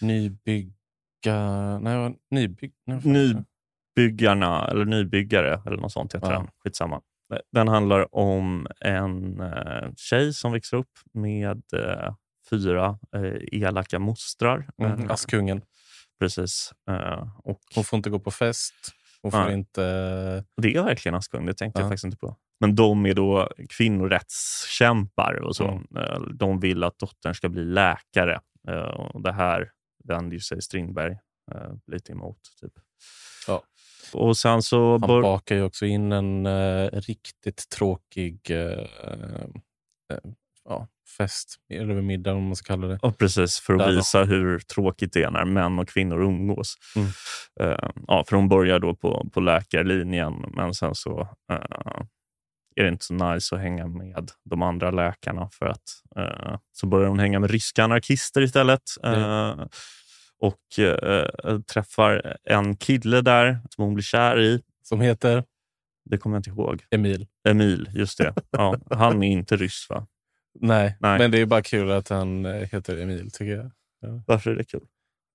Nybygga... 0.00 1.78
Nej, 1.80 2.16
nybygg... 2.30 2.72
Nej, 2.86 2.94
vad 2.96 3.02
fan 3.02 3.12
Ny- 3.12 3.26
heter 3.28 3.34
det? 3.38 3.44
byggarna, 3.96 4.68
eller 4.68 4.84
nybyggare 4.84 5.62
eller 5.66 5.76
något 5.76 5.92
sånt 5.92 6.14
heter 6.14 6.32
Ja. 6.32 6.38
den. 6.38 6.48
Skitsamma. 6.64 7.00
Den 7.52 7.68
handlar 7.68 8.14
om 8.14 8.66
en 8.80 9.40
eh, 9.40 9.90
tjej 9.96 10.32
som 10.34 10.52
växer 10.52 10.76
upp 10.76 10.98
med 11.12 11.62
eh, 11.74 12.14
fyra 12.50 12.98
eh, 13.16 13.60
elaka 13.60 13.98
mostrar. 13.98 14.68
Mm. 14.78 15.10
Askungen. 15.10 15.62
precis. 16.18 16.72
Och 17.44 17.60
Hon 17.74 17.84
får 17.84 17.96
inte 17.96 18.10
gå 18.10 18.18
på 18.18 18.30
fest. 18.30 18.74
Hon 19.22 19.32
får 19.32 19.50
inte... 19.50 19.82
det 20.56 20.74
är 20.74 20.82
verkligen 20.82 21.14
Askung, 21.14 21.46
det 21.46 21.54
tänkte 21.54 21.80
jag 21.80 21.86
Ja. 21.86 21.90
faktiskt 21.90 22.04
inte 22.04 22.16
på. 22.16 22.36
Men 22.60 22.74
de 22.74 23.06
är 23.06 23.14
då 23.14 23.48
kvinnorättskämpar 23.68 25.34
och 25.34 25.56
så. 25.56 25.68
Mm. 25.68 26.36
De 26.36 26.60
vill 26.60 26.84
att 26.84 26.98
dottern 26.98 27.34
ska 27.34 27.48
bli 27.48 27.64
läkare. 27.64 28.40
Och 28.94 29.22
det 29.22 29.32
här 29.32 29.70
vänder 30.04 30.38
sig 30.38 30.62
Strindberg 30.62 31.18
lite 31.86 32.12
emot. 32.12 32.38
Typ. 32.60 32.72
Ja. 33.46 33.62
Och 34.14 34.36
sen 34.36 34.62
så... 34.62 34.90
Han 34.90 35.00
bör- 35.00 35.22
bakar 35.22 35.54
ju 35.54 35.62
också 35.62 35.86
in 35.86 36.12
en 36.12 36.46
eh, 36.46 36.88
riktigt 36.92 37.68
tråkig 37.68 38.40
eh, 38.50 38.56
eh, 40.10 40.18
ja, 40.68 40.88
fest, 41.18 41.56
eller 41.72 41.94
middag 41.94 42.32
om 42.34 42.44
man 42.44 42.56
ska 42.56 42.66
kalla 42.74 42.86
det. 42.86 42.98
Ja, 43.02 43.12
precis. 43.18 43.60
För 43.60 43.72
att 43.72 43.78
Där 43.78 43.88
då. 43.88 43.94
visa 43.96 44.24
hur 44.24 44.58
tråkigt 44.58 45.12
det 45.12 45.22
är 45.22 45.30
när 45.30 45.44
män 45.44 45.78
och 45.78 45.88
kvinnor 45.88 46.22
umgås. 46.22 46.74
Mm. 46.96 47.08
Eh, 47.60 47.88
ja, 48.06 48.24
för 48.28 48.36
hon 48.36 48.48
börjar 48.48 48.78
då 48.78 48.94
på, 48.94 49.26
på 49.32 49.40
läkarlinjen, 49.40 50.44
men 50.56 50.74
sen 50.74 50.94
så 50.94 51.20
eh, 51.52 52.02
är 52.76 52.82
det 52.82 52.88
inte 52.88 53.04
så 53.04 53.14
nice 53.14 53.54
att 53.54 53.60
hänga 53.62 53.86
med 53.86 54.30
de 54.44 54.62
andra 54.62 54.90
läkarna. 54.90 55.48
för 55.52 55.66
att 55.66 55.82
eh, 56.16 56.58
Så 56.72 56.86
börjar 56.86 57.08
hon 57.08 57.18
hänga 57.18 57.40
med 57.40 57.50
ryska 57.50 57.84
anarkister 57.84 58.40
istället. 58.42 58.82
Eh, 59.04 59.54
och 60.42 60.78
eh, 60.78 61.60
träffar 61.60 62.36
en 62.44 62.76
kille 62.76 63.20
där 63.20 63.60
som 63.70 63.84
hon 63.84 63.94
blir 63.94 64.02
kär 64.02 64.40
i. 64.40 64.62
Som 64.82 65.00
heter 65.00 65.44
Det 66.10 66.18
kommer 66.18 66.36
jag 66.36 66.38
inte 66.40 66.50
ihåg. 66.50 66.84
Emil. 66.90 67.26
Emil, 67.48 67.88
just 67.94 68.18
det. 68.18 68.34
Ja, 68.50 68.76
han 68.90 69.22
är 69.22 69.32
inte 69.32 69.56
ryss, 69.56 69.86
va? 69.90 70.06
Nej, 70.60 70.96
Nej. 71.00 71.18
men 71.18 71.30
det 71.30 71.38
är 71.38 71.46
bara 71.46 71.62
kul 71.62 71.90
att 71.90 72.08
han 72.08 72.46
eh, 72.46 72.52
heter 72.52 72.98
Emil 72.98 73.30
tycker 73.30 73.56
jag. 73.56 73.70
Varför 74.26 74.50
är 74.50 74.54
det 74.56 74.64
kul? 74.64 74.86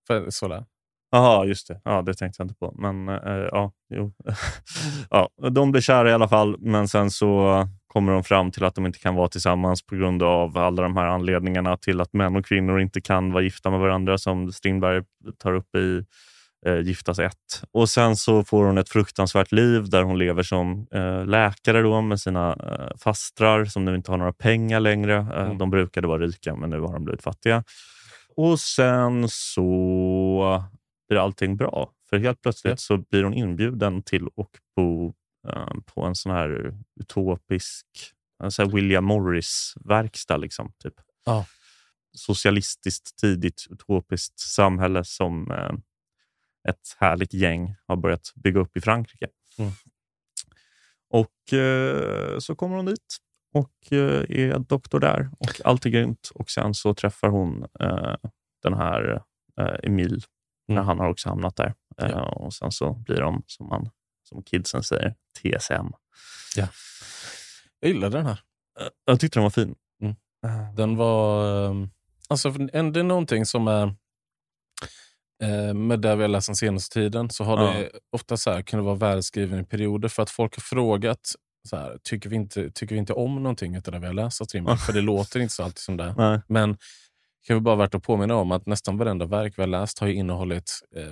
För, 0.08 0.30
sådär. 0.30 0.66
Jaha, 1.12 1.46
just 1.46 1.68
det. 1.68 1.82
Ja, 1.84 2.02
det 2.02 2.14
tänkte 2.14 2.42
jag 2.42 2.46
inte 2.46 2.56
på. 2.56 2.74
Men 2.78 3.10
eh, 3.10 3.48
ja, 3.52 3.72
jo. 3.90 4.14
ja, 5.10 5.30
de 5.52 5.72
blir 5.72 5.82
kära 5.82 6.10
i 6.10 6.14
alla 6.14 6.28
fall, 6.28 6.56
men 6.60 6.88
sen 6.88 7.12
så 7.12 7.68
kommer 7.88 8.12
de 8.14 8.24
fram 8.24 8.52
till 8.52 8.64
att 8.64 8.76
de 8.76 8.86
inte 8.86 9.00
kan 9.00 9.16
vara 9.16 9.28
tillsammans 9.28 9.86
på 9.86 9.96
grund 9.96 10.24
av 10.24 10.58
alla 10.58 10.82
de 10.84 10.98
här 10.98 11.06
anledningarna 11.08 11.78
till 11.78 12.02
att 12.02 12.14
män 12.14 12.36
och 12.36 12.46
kvinnor 12.46 12.80
inte 12.82 13.02
kan 13.02 13.32
vara 13.32 13.44
gifta 13.44 13.70
med 13.70 13.80
varandra 13.80 14.18
som 14.18 14.52
Strindberg 14.52 15.04
tar 15.38 15.54
upp 15.54 15.76
i 15.76 16.04
eh, 16.66 16.80
Giftas 16.80 17.20
ett. 17.20 17.64
Och 17.72 17.90
sen 17.90 18.16
så 18.16 18.44
får 18.44 18.66
hon 18.66 18.78
ett 18.78 18.90
fruktansvärt 18.90 19.52
liv 19.52 19.90
där 19.90 20.04
hon 20.04 20.18
lever 20.18 20.44
som 20.44 20.88
eh, 20.92 21.26
läkare 21.26 21.82
då 21.82 22.02
med 22.02 22.20
sina 22.20 22.50
eh, 22.54 22.98
fastrar 22.98 23.66
som 23.66 23.86
nu 23.86 23.96
inte 23.96 24.12
har 24.12 24.18
några 24.18 24.34
pengar 24.34 24.80
längre. 24.80 25.16
Eh, 25.16 25.28
Mm. 25.46 25.58
De 25.58 25.70
brukade 25.70 26.08
vara 26.08 26.22
rika, 26.22 26.56
men 26.56 26.70
nu 26.70 26.80
har 26.80 26.94
de 26.94 27.04
blivit 27.04 27.24
fattiga. 27.24 27.64
Och 28.36 28.60
sen 28.60 29.26
så 29.30 30.64
blir 31.10 31.20
allting 31.20 31.58
bra. 31.58 31.90
För 32.10 32.18
helt 32.18 32.42
plötsligt 32.42 32.72
Ja. 32.72 32.78
så 32.78 32.98
blir 32.98 33.24
hon 33.24 33.34
inbjuden 33.34 34.04
till 34.04 34.26
att 34.26 34.48
bo 34.76 35.14
på 35.86 36.04
en 36.06 36.16
sån 36.16 36.32
här 36.32 36.74
utopisk 37.00 37.86
sån 38.50 38.66
här 38.68 38.74
William 38.76 39.06
Morris-verkstad. 39.06 40.38
Liksom, 40.38 40.72
typ. 40.84 40.94
Ja. 41.26 41.46
Socialistiskt, 42.18 43.18
tidigt 43.18 43.68
utopiskt 43.70 44.40
samhälle 44.40 45.04
som 45.04 45.52
eh, 45.52 45.72
ett 46.70 46.96
härligt 47.00 47.34
gäng 47.34 47.76
har 47.88 47.96
börjat 47.96 48.32
bygga 48.36 48.60
upp 48.60 48.78
i 48.78 48.82
Frankrike. 48.82 49.28
Mm. 49.58 49.72
Och 51.10 51.54
eh, 51.54 52.40
så 52.40 52.56
kommer 52.56 52.76
hon 52.76 52.86
dit 52.86 53.18
och 53.54 53.94
eh, 53.94 54.26
är 54.30 54.60
doktor 54.60 55.00
där 55.00 55.30
och 55.40 55.62
allt 55.66 55.86
är 55.86 55.90
grymt. 55.90 56.32
Och 56.36 56.50
sen 56.50 56.74
så 56.74 56.94
träffar 56.94 57.28
hon 57.30 57.64
eh, 57.80 58.16
den 58.64 58.74
här 58.74 59.22
eh, 59.60 59.76
Emil 59.84 60.22
när 60.68 60.76
Mm. 60.76 60.86
han 60.88 61.00
har 61.00 61.10
också 61.10 61.30
hamnat 61.30 61.56
där. 61.56 61.74
Eh, 62.02 62.10
Ja. 62.10 62.22
och 62.30 62.54
sen 62.54 62.72
så 62.72 62.94
blir 62.94 63.18
de, 63.22 63.44
som, 63.48 63.68
man, 63.68 63.90
som 64.28 64.44
kidsen 64.44 64.84
säger, 64.84 65.16
TSM. 65.40 65.88
Jag 67.80 67.88
gillade 67.90 68.18
den 68.18 68.26
här. 68.26 68.40
Eh, 68.80 68.88
jag 69.06 69.20
tyckte 69.20 69.40
den 69.40 69.44
var 69.44 69.50
fin. 69.50 69.76
Mm. 70.02 70.16
Eh, 70.46 70.74
Den 70.76 70.96
var... 70.96 71.66
ehm, 71.70 71.90
Alltså, 72.30 72.50
det 72.50 72.76
är 73.00 73.04
någonting 73.04 73.46
som 73.46 73.68
är... 73.68 73.84
eh, 75.44 75.74
Med 75.74 76.00
det 76.00 76.16
vi 76.16 76.22
har 76.22 76.28
läst 76.30 76.48
den 76.48 76.56
senaste 76.56 76.94
tiden 76.94 77.30
så 77.30 77.44
har 77.44 77.64
Ja. 77.64 77.72
det 77.74 77.90
ofta 78.12 78.38
så 78.38 78.52
här, 78.52 78.62
kunnat 78.62 78.86
vara 78.86 78.96
välskriven 78.96 79.60
i 79.60 79.64
perioder 79.64 80.10
för 80.10 80.24
att 80.24 80.30
folk 80.30 80.56
har 80.56 80.62
frågat 80.62 81.20
så 81.70 81.76
här, 81.76 81.98
tycker, 82.04 82.30
vi 82.30 82.36
inte, 82.36 82.72
tycker 82.72 82.96
vi 82.96 83.00
inte 83.00 83.14
om 83.14 83.36
någonting 83.44 83.76
av 83.78 83.82
det 83.84 84.00
vi 84.00 84.06
har 84.08 84.14
läst 84.14 84.42
av 84.42 84.46
Strindberg? 84.46 84.78
För 84.78 84.94
det 84.94 85.02
låter 85.02 85.40
inte 85.40 85.54
så 85.54 85.64
alltid 85.64 85.80
som 85.80 85.98
det. 85.98 86.16
nej. 86.18 86.42
Men 86.48 86.72
det 86.72 87.48
kan 87.48 87.56
väl 87.56 87.64
bara 87.64 87.76
värt 87.76 87.96
att 87.96 88.04
påminna 88.04 88.36
om 88.36 88.52
att 88.52 88.66
nästan 88.66 88.98
varenda 88.98 89.26
verk 89.26 89.54
vi 89.58 89.62
har 89.62 89.68
läst 89.68 90.00
har 90.00 90.08
ju 90.08 90.14
innehållit 90.14 90.72
eh, 90.96 91.04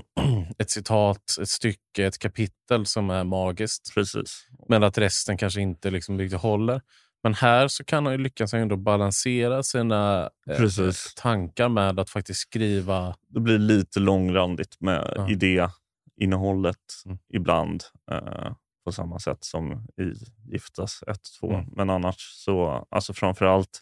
ett 0.58 0.70
citat, 0.70 1.36
ett 1.40 1.48
stycke, 1.48 2.06
ett 2.06 2.18
kapitel 2.18 2.86
som 2.86 3.10
är 3.10 3.24
magiskt. 3.24 3.94
Precis. 3.94 4.46
Men 4.68 4.82
att 4.82 4.98
resten 4.98 5.36
kanske 5.36 5.60
inte 5.60 5.90
liksom 5.90 6.18
riktigt 6.18 6.40
håller. 6.40 6.80
Men 7.22 7.34
här 7.34 7.68
så 7.68 7.84
kan 7.84 8.06
han 8.06 8.14
ju 8.14 8.18
lyckas 8.18 8.54
ändå 8.54 8.76
balansera 8.76 9.62
sina 9.62 10.30
eh, 10.50 10.90
tankar 11.16 11.68
med 11.68 12.00
att 12.00 12.10
faktiskt 12.10 12.40
skriva... 12.40 13.16
Det 13.28 13.40
blir 13.40 13.58
lite 13.58 14.00
långrandigt 14.00 14.76
med 14.80 15.12
Ja. 15.16 15.28
idéinnehållet 15.30 16.76
Mm. 17.06 17.18
ibland. 17.34 17.84
Eh, 18.10 18.52
på 18.84 18.92
samma 18.92 19.18
sätt 19.18 19.44
som 19.44 19.72
i 19.72 20.12
Giftas 20.52 21.02
1-2. 21.06 21.54
Mm. 21.54 21.66
Men 21.76 21.90
annars 21.90 22.16
så, 22.18 22.86
alltså 22.90 23.14
framförallt 23.14 23.80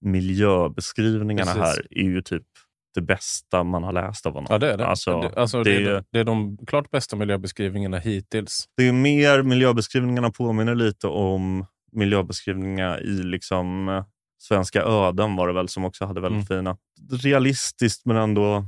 miljöbeskrivningarna 0.00 1.52
Precis. 1.52 1.62
här 1.62 1.86
är 1.90 2.02
ju 2.04 2.22
typ 2.22 2.46
det 2.94 3.00
bästa 3.00 3.64
man 3.64 3.82
har 3.82 3.92
läst 3.92 4.26
av 4.26 4.32
honom. 4.32 4.46
Ja, 4.50 4.58
det 4.58 4.72
är 4.72 4.76
det. 4.78 4.86
Alltså, 4.86 5.20
det, 5.20 5.34
alltså, 5.40 5.62
det 5.62 5.70
det, 5.70 5.76
är- 5.76 5.90
är, 5.90 5.94
de- 5.94 6.04
det 6.12 6.18
är 6.20 6.24
de 6.24 6.58
klart 6.66 6.90
bästa 6.90 7.16
miljöbeskrivningarna 7.16 7.98
hittills. 7.98 8.68
Det 8.76 8.88
är 8.88 8.92
mer 8.92 9.42
miljöbeskrivningarna 9.42 10.30
påminner 10.30 10.74
lite 10.74 11.06
om 11.06 11.66
miljöbeskrivningar 11.92 13.02
i 13.02 13.22
liksom 13.22 14.04
Svenska 14.38 14.82
öden 14.82 15.36
var 15.36 15.48
det 15.48 15.54
väl 15.54 15.68
som 15.68 15.84
också 15.84 16.04
hade 16.04 16.20
väldigt 16.20 16.48
fina. 16.48 16.76
Realistiskt 17.22 18.06
men 18.06 18.16
ändå 18.16 18.64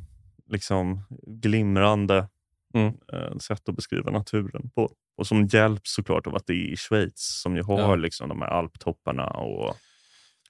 liksom 0.51 1.03
glimrande 1.27 2.29
Mm. 2.75 2.95
eh, 3.13 3.37
sätt 3.39 3.69
att 3.69 3.77
beskriva 3.77 4.11
naturen 4.11 4.71
på. 4.75 4.91
Och 5.17 5.27
som 5.27 5.47
hjälps 5.47 5.95
såklart 5.95 6.27
av 6.27 6.37
att 6.37 6.47
det 6.47 6.53
är 6.53 6.73
i 6.73 6.77
Schweiz 6.77 7.13
som 7.43 7.57
ju 7.57 7.63
har 7.63 7.79
Ja. 7.81 7.95
liksom 7.97 8.29
de 8.29 8.43
här 8.43 8.49
alptopparna 8.49 9.27
och 9.27 9.77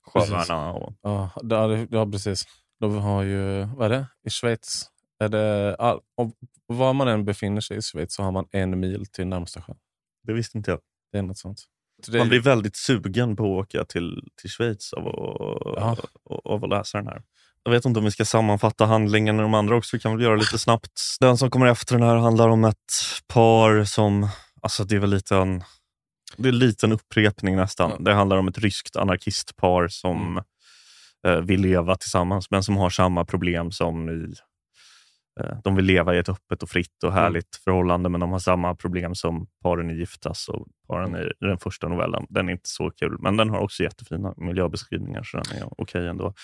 sjöarna. 0.06 0.72
Och, 0.72 0.92
Ja, 1.02 1.30
det, 1.42 1.88
ja, 1.90 2.06
precis. 2.06 2.44
De 2.80 2.96
har 2.98 3.22
ju, 3.22 3.64
vad 3.64 3.92
är 3.92 3.96
det, 3.98 4.06
i 4.26 4.30
Schweiz? 4.30 4.90
Är 5.18 5.28
det, 5.28 5.76
all, 5.78 6.00
var 6.66 6.92
man 6.92 7.08
än 7.08 7.24
befinner 7.24 7.60
sig 7.60 7.76
i 7.76 7.82
Schweiz 7.82 8.14
så 8.14 8.22
har 8.22 8.32
man 8.32 8.46
en 8.52 8.80
mil 8.80 9.06
till 9.06 9.26
närmsta 9.26 9.62
sjö. 9.62 9.72
det 10.26 10.32
visste 10.32 10.58
inte 10.58 10.70
jag. 10.70 10.80
Det 11.12 11.18
är 11.18 11.22
något 11.22 11.38
sånt. 11.38 11.58
Det, 12.08 12.18
Man 12.18 12.28
blir 12.28 12.40
väldigt 12.40 12.76
sugen 12.76 13.36
på 13.36 13.44
att 13.60 13.66
åka 13.66 13.84
till, 13.84 14.22
till 14.40 14.50
Schweiz 14.50 14.92
av 14.92 15.08
att, 15.08 15.76
Ja. 15.76 15.96
av 16.44 16.64
att 16.64 16.70
läsa 16.70 16.98
den 16.98 17.06
här. 17.06 17.22
Jag 17.62 17.70
vet 17.72 17.84
inte 17.84 17.98
om 17.98 18.04
vi 18.04 18.10
ska 18.10 18.24
sammanfatta 18.24 18.86
handlingen. 18.86 19.36
De 19.36 19.54
andra 19.54 19.76
också 19.76 19.96
vi 19.96 20.00
kan 20.00 20.12
väl 20.16 20.24
göra 20.24 20.36
lite 20.36 20.58
snabbt. 20.58 21.00
Den 21.20 21.38
som 21.38 21.50
kommer 21.50 21.66
efter 21.66 21.94
den 21.98 22.08
här 22.08 22.16
handlar 22.16 22.48
om 22.48 22.64
ett 22.64 22.92
par 23.26 23.84
som... 23.84 24.28
Alltså 24.60 24.84
det 24.84 24.96
är 24.96 25.00
väl 25.00 25.10
lite 25.10 25.36
en, 25.36 25.62
det 26.36 26.48
är 26.48 26.52
lite 26.52 26.86
en 26.86 26.92
upprepning 26.92 27.56
nästan. 27.56 28.04
Det 28.04 28.14
handlar 28.14 28.36
om 28.36 28.48
ett 28.48 28.58
ryskt 28.58 28.96
anarkistpar 28.96 29.88
som 29.88 30.22
Mm. 30.30 30.44
Vill 31.34 31.60
leva 31.60 31.96
tillsammans 31.96 32.50
men 32.50 32.62
som 32.62 32.76
har 32.76 32.90
samma 32.90 33.24
problem 33.24 33.70
som 33.70 34.08
i... 34.08 34.34
Eh, 35.40 35.58
de 35.64 35.76
vill 35.76 35.84
leva 35.84 36.14
i 36.14 36.18
ett 36.18 36.28
öppet 36.28 36.62
och 36.62 36.68
fritt 36.68 37.04
och 37.04 37.12
härligt 37.12 37.56
förhållande 37.64 38.08
men 38.08 38.20
de 38.20 38.30
har 38.30 38.38
samma 38.38 38.74
problem 38.74 39.14
som 39.14 39.46
paren 39.62 39.90
i 39.90 39.94
Giftas 39.94 40.48
och 40.48 40.66
paren 40.88 41.16
i 41.16 41.32
den 41.40 41.58
första 41.58 41.88
novellen. 41.88 42.26
Den 42.28 42.48
är 42.48 42.52
inte 42.52 42.68
så 42.68 42.90
kul 42.90 43.16
men 43.20 43.36
den 43.36 43.50
har 43.50 43.58
också 43.58 43.82
jättefina 43.82 44.34
miljöbeskrivningar 44.36 45.22
så 45.22 45.36
den 45.36 45.58
är 45.58 45.68
okej 45.80 46.08
ändå. 46.08 46.34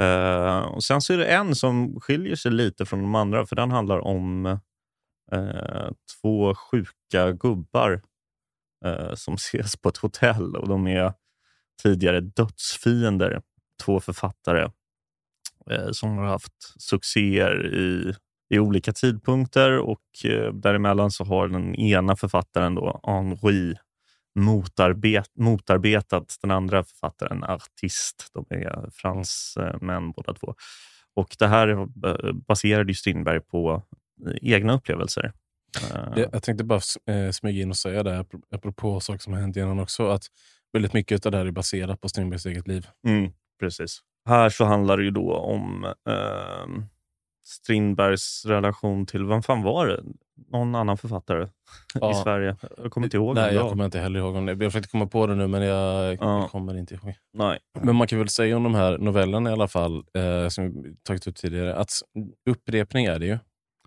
Eh, 0.00 0.58
och 0.58 0.84
sen 0.84 1.00
så 1.00 1.12
är 1.12 1.18
det 1.18 1.26
en 1.26 1.54
som 1.54 2.00
skiljer 2.00 2.36
sig 2.36 2.52
lite 2.52 2.86
från 2.86 3.02
de 3.02 3.14
andra 3.14 3.46
för 3.46 3.56
den 3.56 3.70
handlar 3.70 3.98
om 3.98 4.46
eh, 5.32 5.90
två 6.20 6.54
sjuka 6.54 7.32
gubbar 7.32 8.02
eh, 8.84 9.14
som 9.14 9.34
ses 9.38 9.76
på 9.76 9.88
ett 9.88 9.96
hotell 9.96 10.56
och 10.56 10.68
de 10.68 10.86
är 10.86 11.12
tidigare 11.82 12.20
dödsfiender. 12.20 13.42
Två 13.84 14.00
författare 14.00 14.68
eh, 15.70 15.90
som 15.92 16.18
har 16.18 16.26
haft 16.26 16.82
succéer 16.82 17.74
i, 17.74 18.14
i 18.54 18.58
olika 18.58 18.92
tidpunkter 18.92 19.78
och 19.78 20.24
eh, 20.24 20.52
däremellan 20.52 21.10
så 21.10 21.24
har 21.24 21.48
den 21.48 21.74
ena 21.74 22.16
författaren 22.16 22.74
då, 22.74 23.00
Henri 23.04 23.74
motarbet, 24.34 25.30
motarbetat 25.38 26.36
den 26.42 26.50
andra 26.50 26.84
författaren, 26.84 27.44
artist. 27.44 28.30
De 28.32 28.46
är 28.50 28.90
fransmän 28.92 30.12
båda 30.12 30.34
två. 30.34 30.54
Och 31.14 31.36
det 31.38 31.46
här 31.46 31.68
eh, 31.68 32.32
baserade 32.32 32.90
ju 32.90 32.94
Strindberg 32.94 33.40
på 33.40 33.82
eh, 34.26 34.32
egna 34.42 34.72
upplevelser. 34.72 35.32
Eh, 35.82 36.14
Det, 36.14 36.28
jag 36.32 36.42
tänkte 36.42 36.64
bara 36.64 36.80
smyga 37.32 37.62
in 37.62 37.70
och 37.70 37.76
säga 37.76 38.02
det, 38.02 38.20
apro- 38.22 38.42
apropå 38.50 39.00
saker 39.00 39.18
som 39.18 39.32
har 39.32 39.40
hänt 39.40 39.56
innan 39.56 39.78
också, 39.80 40.08
att 40.08 40.22
väldigt 40.72 40.92
mycket 40.92 41.26
av 41.26 41.32
det 41.32 41.38
här 41.38 41.46
är 41.46 41.50
baserat 41.50 42.00
på 42.00 42.08
Strindbergs 42.08 42.46
eget 42.46 42.68
liv. 42.68 42.86
Mm, 43.06 43.32
precis. 43.60 43.98
Här 44.28 44.48
så 44.50 44.64
handlar 44.64 44.96
det 44.96 45.02
ju 45.04 45.10
då 45.10 45.34
om 45.34 45.84
eh, 46.08 46.84
Strindbergs 47.46 48.44
relation 48.46 49.06
till, 49.06 49.24
vem 49.24 49.42
fan 49.42 49.62
var 49.62 49.86
det? 49.86 50.02
Någon 50.52 50.74
annan 50.74 50.98
författare 50.98 51.44
i 51.44 51.48
Ja. 52.00 52.22
Sverige? 52.24 52.56
Jag 52.78 52.90
kommer 52.92 53.06
inte 53.06 53.16
ihåg. 53.16 53.34
Nej, 53.34 53.54
jag 53.54 53.70
kommer 53.70 53.84
inte 53.84 53.98
heller 53.98 54.20
ihåg. 54.20 54.36
Om 54.36 54.46
det. 54.46 54.52
Jag 54.52 54.72
försökte 54.72 54.88
komma 54.90 55.06
på 55.06 55.26
det 55.26 55.34
nu, 55.34 55.46
men 55.46 55.62
jag 55.62 56.14
Ja. 56.20 56.48
kommer 56.48 56.76
inte 56.78 56.94
ihåg. 56.94 57.14
Nej. 57.34 57.58
Men 57.80 57.96
man 57.96 58.06
kan 58.06 58.18
väl 58.18 58.28
säga 58.28 58.56
om 58.56 58.62
de 58.62 58.74
här 58.74 58.98
novellerna 58.98 59.50
i 59.50 59.52
alla 59.52 59.68
fall, 59.68 60.04
eh, 60.14 60.48
som 60.48 60.82
vi 60.82 60.96
tagit 61.02 61.26
upp 61.26 61.36
tidigare, 61.36 61.74
att 61.74 61.90
upprepning 62.50 63.04
är 63.06 63.18
det 63.18 63.26
ju. 63.26 63.38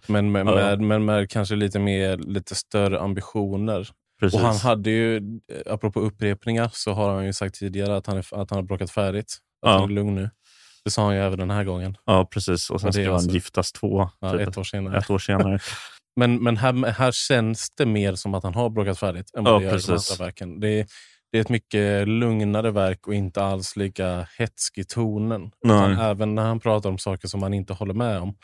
Men 0.08 0.32
med, 0.32 0.48
Ja. 0.48 0.56
med, 0.56 0.82
men 0.82 1.06
med 1.06 1.30
kanske 1.30 1.56
lite 1.56 1.80
mer, 1.80 2.18
lite 2.18 2.56
större 2.56 3.00
ambitioner. 3.00 3.88
Precis. 4.20 4.40
Och 4.40 4.46
han 4.48 4.56
hade 4.56 4.90
ju, 4.90 5.18
eh, 5.18 5.74
apropå 5.74 6.00
upprepningar, 6.00 6.70
så 6.74 6.92
har 6.94 7.14
han 7.14 7.26
ju 7.26 7.34
sagt 7.34 7.56
tidigare 7.56 7.98
att 7.98 8.08
han, 8.08 8.18
är, 8.18 8.42
att 8.42 8.50
han 8.50 8.58
har 8.58 8.64
bråkat 8.64 8.92
färdigt. 8.92 9.38
Ja. 9.64 9.72
han 9.72 9.84
är 9.84 9.88
lugn 9.94 10.16
nu. 10.16 10.30
Det 10.86 10.92
sa 10.92 11.06
han 11.06 11.16
ju 11.16 11.22
även 11.22 11.40
den 11.40 11.52
här 11.52 11.64
gången. 11.64 11.98
Ja, 12.06 12.26
precis. 12.26 12.70
Och 12.70 12.80
sen 12.82 12.88
Och 12.88 12.94
skrev 12.94 13.06
han 13.06 13.14
alltså- 13.16 13.30
Giftas 13.32 13.72
två 13.72 14.10
Ja, 14.20 14.32
typ 14.32 14.48
ett 14.48 14.58
år 14.58 14.64
senare. 14.64 14.98
ett 14.98 15.10
år 15.10 15.20
senare. 15.20 15.60
Men, 16.16 16.44
men 16.44 16.58
här, 16.58 16.92
här 16.92 17.12
känns 17.12 17.70
det 17.78 17.86
mer 17.86 18.16
som 18.16 18.34
att 18.34 18.44
han 18.44 18.54
har 18.56 18.70
bråkat 18.70 19.00
färdigt 19.00 19.32
än 19.38 19.44
vad 19.44 19.54
Ja, 19.54 19.58
det 19.60 19.66
gör 19.66 19.78
i 19.78 19.82
de 19.88 19.92
andra 19.92 20.26
verken. 20.26 20.60
Det 20.60 20.70
är, 20.70 20.86
det 21.32 21.38
är 21.38 21.42
ett 21.42 21.50
mycket 21.50 22.08
lugnare 22.08 22.72
verk 22.72 23.08
och 23.08 23.14
inte 23.16 23.44
alls 23.44 23.76
lika 23.76 24.28
hetsk 24.38 24.78
i 24.78 24.84
tonen. 24.84 25.52
Även 26.00 26.36
när 26.36 26.44
han 26.44 26.60
pratar 26.60 26.90
om 26.90 26.98
saker 26.98 27.28
som 27.28 27.40
man 27.40 27.54
inte 27.54 27.74
håller 27.74 27.94
med 27.94 28.20
om 28.20 28.36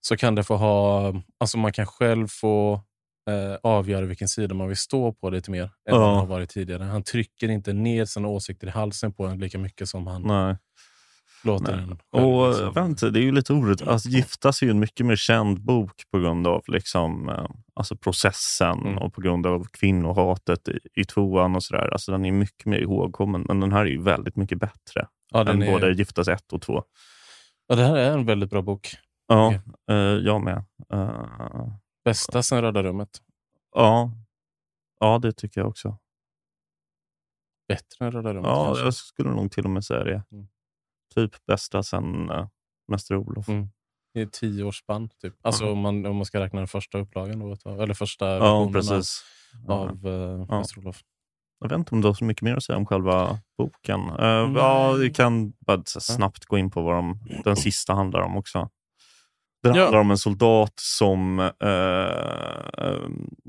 så 0.00 0.16
kan 0.16 0.34
det 0.34 0.44
få 0.44 0.56
ha... 0.56 1.12
Alltså 1.40 1.58
man 1.58 1.72
kan 1.72 1.86
själv 1.86 2.28
få 2.30 2.80
eh, 3.28 3.56
avgöra 3.62 4.06
vilken 4.06 4.28
sida 4.28 4.54
man 4.54 4.68
vill 4.68 4.76
stå 4.76 5.12
på 5.12 5.30
lite 5.30 5.50
mer 5.50 5.62
än 5.62 5.98
vad 5.98 6.08
han 6.08 6.18
har 6.18 6.26
varit 6.26 6.50
tidigare. 6.50 6.82
Han 6.84 7.02
trycker 7.02 7.48
inte 7.48 7.72
ner 7.72 8.04
sina 8.04 8.28
åsikter 8.28 8.66
i 8.66 8.70
halsen 8.70 9.12
på 9.12 9.26
en 9.26 9.38
lika 9.38 9.58
mycket 9.58 9.88
som 9.88 10.06
han 10.06 10.22
Nej. 10.22 10.56
låter 11.44 11.76
Nej. 11.76 11.84
en 11.84 12.22
Och 12.22 12.48
liksom. 12.48 12.84
inte, 12.86 13.10
det 13.10 13.18
är 13.20 13.22
ju 13.22 13.32
lite 13.32 13.52
orätt. 13.52 13.82
Alltså, 13.82 14.08
Giftas 14.08 14.62
är 14.62 14.66
ju 14.66 14.70
en 14.70 14.78
mycket 14.78 15.06
mer 15.06 15.16
känd 15.16 15.60
bok 15.64 16.02
på 16.12 16.18
grund 16.18 16.46
av 16.46 16.62
liksom, 16.66 17.28
eh, 17.28 17.46
alltså 17.74 17.96
processen 17.96 18.78
Mm. 18.78 18.98
och 18.98 19.14
på 19.14 19.20
grund 19.20 19.46
av 19.46 19.64
kvinnohatet 19.72 20.68
i, 20.68 20.78
i 21.00 21.04
tvåan 21.04 21.56
och 21.56 21.62
sådär. 21.62 21.88
Alltså, 21.92 22.12
den 22.12 22.24
är 22.24 22.32
mycket 22.32 22.66
mer 22.66 22.78
ihågkommen, 22.78 23.44
men 23.48 23.60
den 23.60 23.72
här 23.72 23.80
är 23.80 23.86
ju 23.90 24.02
väldigt 24.02 24.36
mycket 24.36 24.58
bättre 24.58 25.06
ja, 25.32 25.50
än 25.50 25.62
är, 25.62 25.72
både 25.72 25.92
Giftas 25.92 26.28
1 26.28 26.52
och 26.52 26.62
2. 26.62 26.82
ja, 27.66 27.74
det 27.76 27.84
här 27.84 27.96
är 27.96 28.12
en 28.12 28.26
väldigt 28.26 28.50
bra 28.50 28.62
bok. 28.62 28.88
Ja, 29.28 29.46
Okej. 29.46 29.60
eh, 29.90 29.96
jag 29.96 30.42
med. 30.44 30.64
Eh, 30.92 31.68
Bästa 32.06 32.42
sen 32.42 32.62
Röda 32.62 32.82
rummet. 32.82 33.22
ja. 33.74 34.12
ja, 35.00 35.18
det 35.18 35.32
tycker 35.32 35.60
jag 35.60 35.68
också. 35.68 35.98
Bättre 37.68 38.04
än 38.06 38.12
Röda 38.12 38.34
rummet 38.34 38.48
Ja, 38.50 38.64
kanske. 38.66 38.84
jag 38.84 38.94
skulle 38.94 39.30
nog 39.30 39.52
till 39.52 39.64
och 39.64 39.70
med 39.70 39.84
säga 39.84 40.04
det. 40.04 40.22
Mm. 40.32 40.48
Typ 41.14 41.46
bästa 41.46 41.82
sen 41.82 42.30
uh, 42.30 42.46
Mäster 42.88 43.16
Olof. 43.16 43.48
Mm. 43.48 43.68
Det 44.14 44.20
är 44.20 44.26
tio 44.26 44.64
års 44.64 44.78
spann. 44.78 45.08
Typ. 45.22 45.34
Alltså 45.42 45.64
Ja. 45.64 45.70
om, 45.72 45.78
man, 45.78 46.06
om 46.06 46.16
man 46.16 46.24
ska 46.26 46.40
räkna 46.40 46.60
den 46.60 46.68
första 46.68 46.98
upplagan. 46.98 47.38
Då, 47.38 47.52
ett 47.52 47.66
eller 47.66 47.94
första 47.94 48.26
Ja, 48.36 48.70
precis. 48.72 49.24
av, 49.68 50.06
uh, 50.06 50.12
Ja. 50.48 50.58
Mäster 50.58 50.78
Olof. 50.78 51.00
Jag 51.60 51.68
vet 51.68 51.78
inte 51.78 51.94
om 51.94 52.00
du 52.00 52.06
har 52.08 52.14
så 52.14 52.24
mycket 52.24 52.42
mer 52.42 52.56
att 52.56 52.62
säga 52.64 52.78
om 52.78 52.86
själva 52.86 53.38
boken. 53.58 54.00
Nej. 54.18 54.52
ja, 54.56 54.92
vi 54.92 55.10
kan 55.10 55.52
bara 55.52 55.82
snabbt 55.86 56.44
gå 56.44 56.58
in 56.58 56.70
på 56.70 56.82
vad 56.82 56.94
de, 56.94 57.18
den 57.44 57.56
sista 57.56 57.94
handlar 57.94 58.20
om 58.20 58.36
också. 58.36 58.70
Den 59.62 59.74
Ja. 59.74 59.82
handlar 59.82 60.00
om 60.00 60.10
en 60.10 60.18
soldat 60.18 60.72
som, 60.76 61.38
eh, 61.40 63.08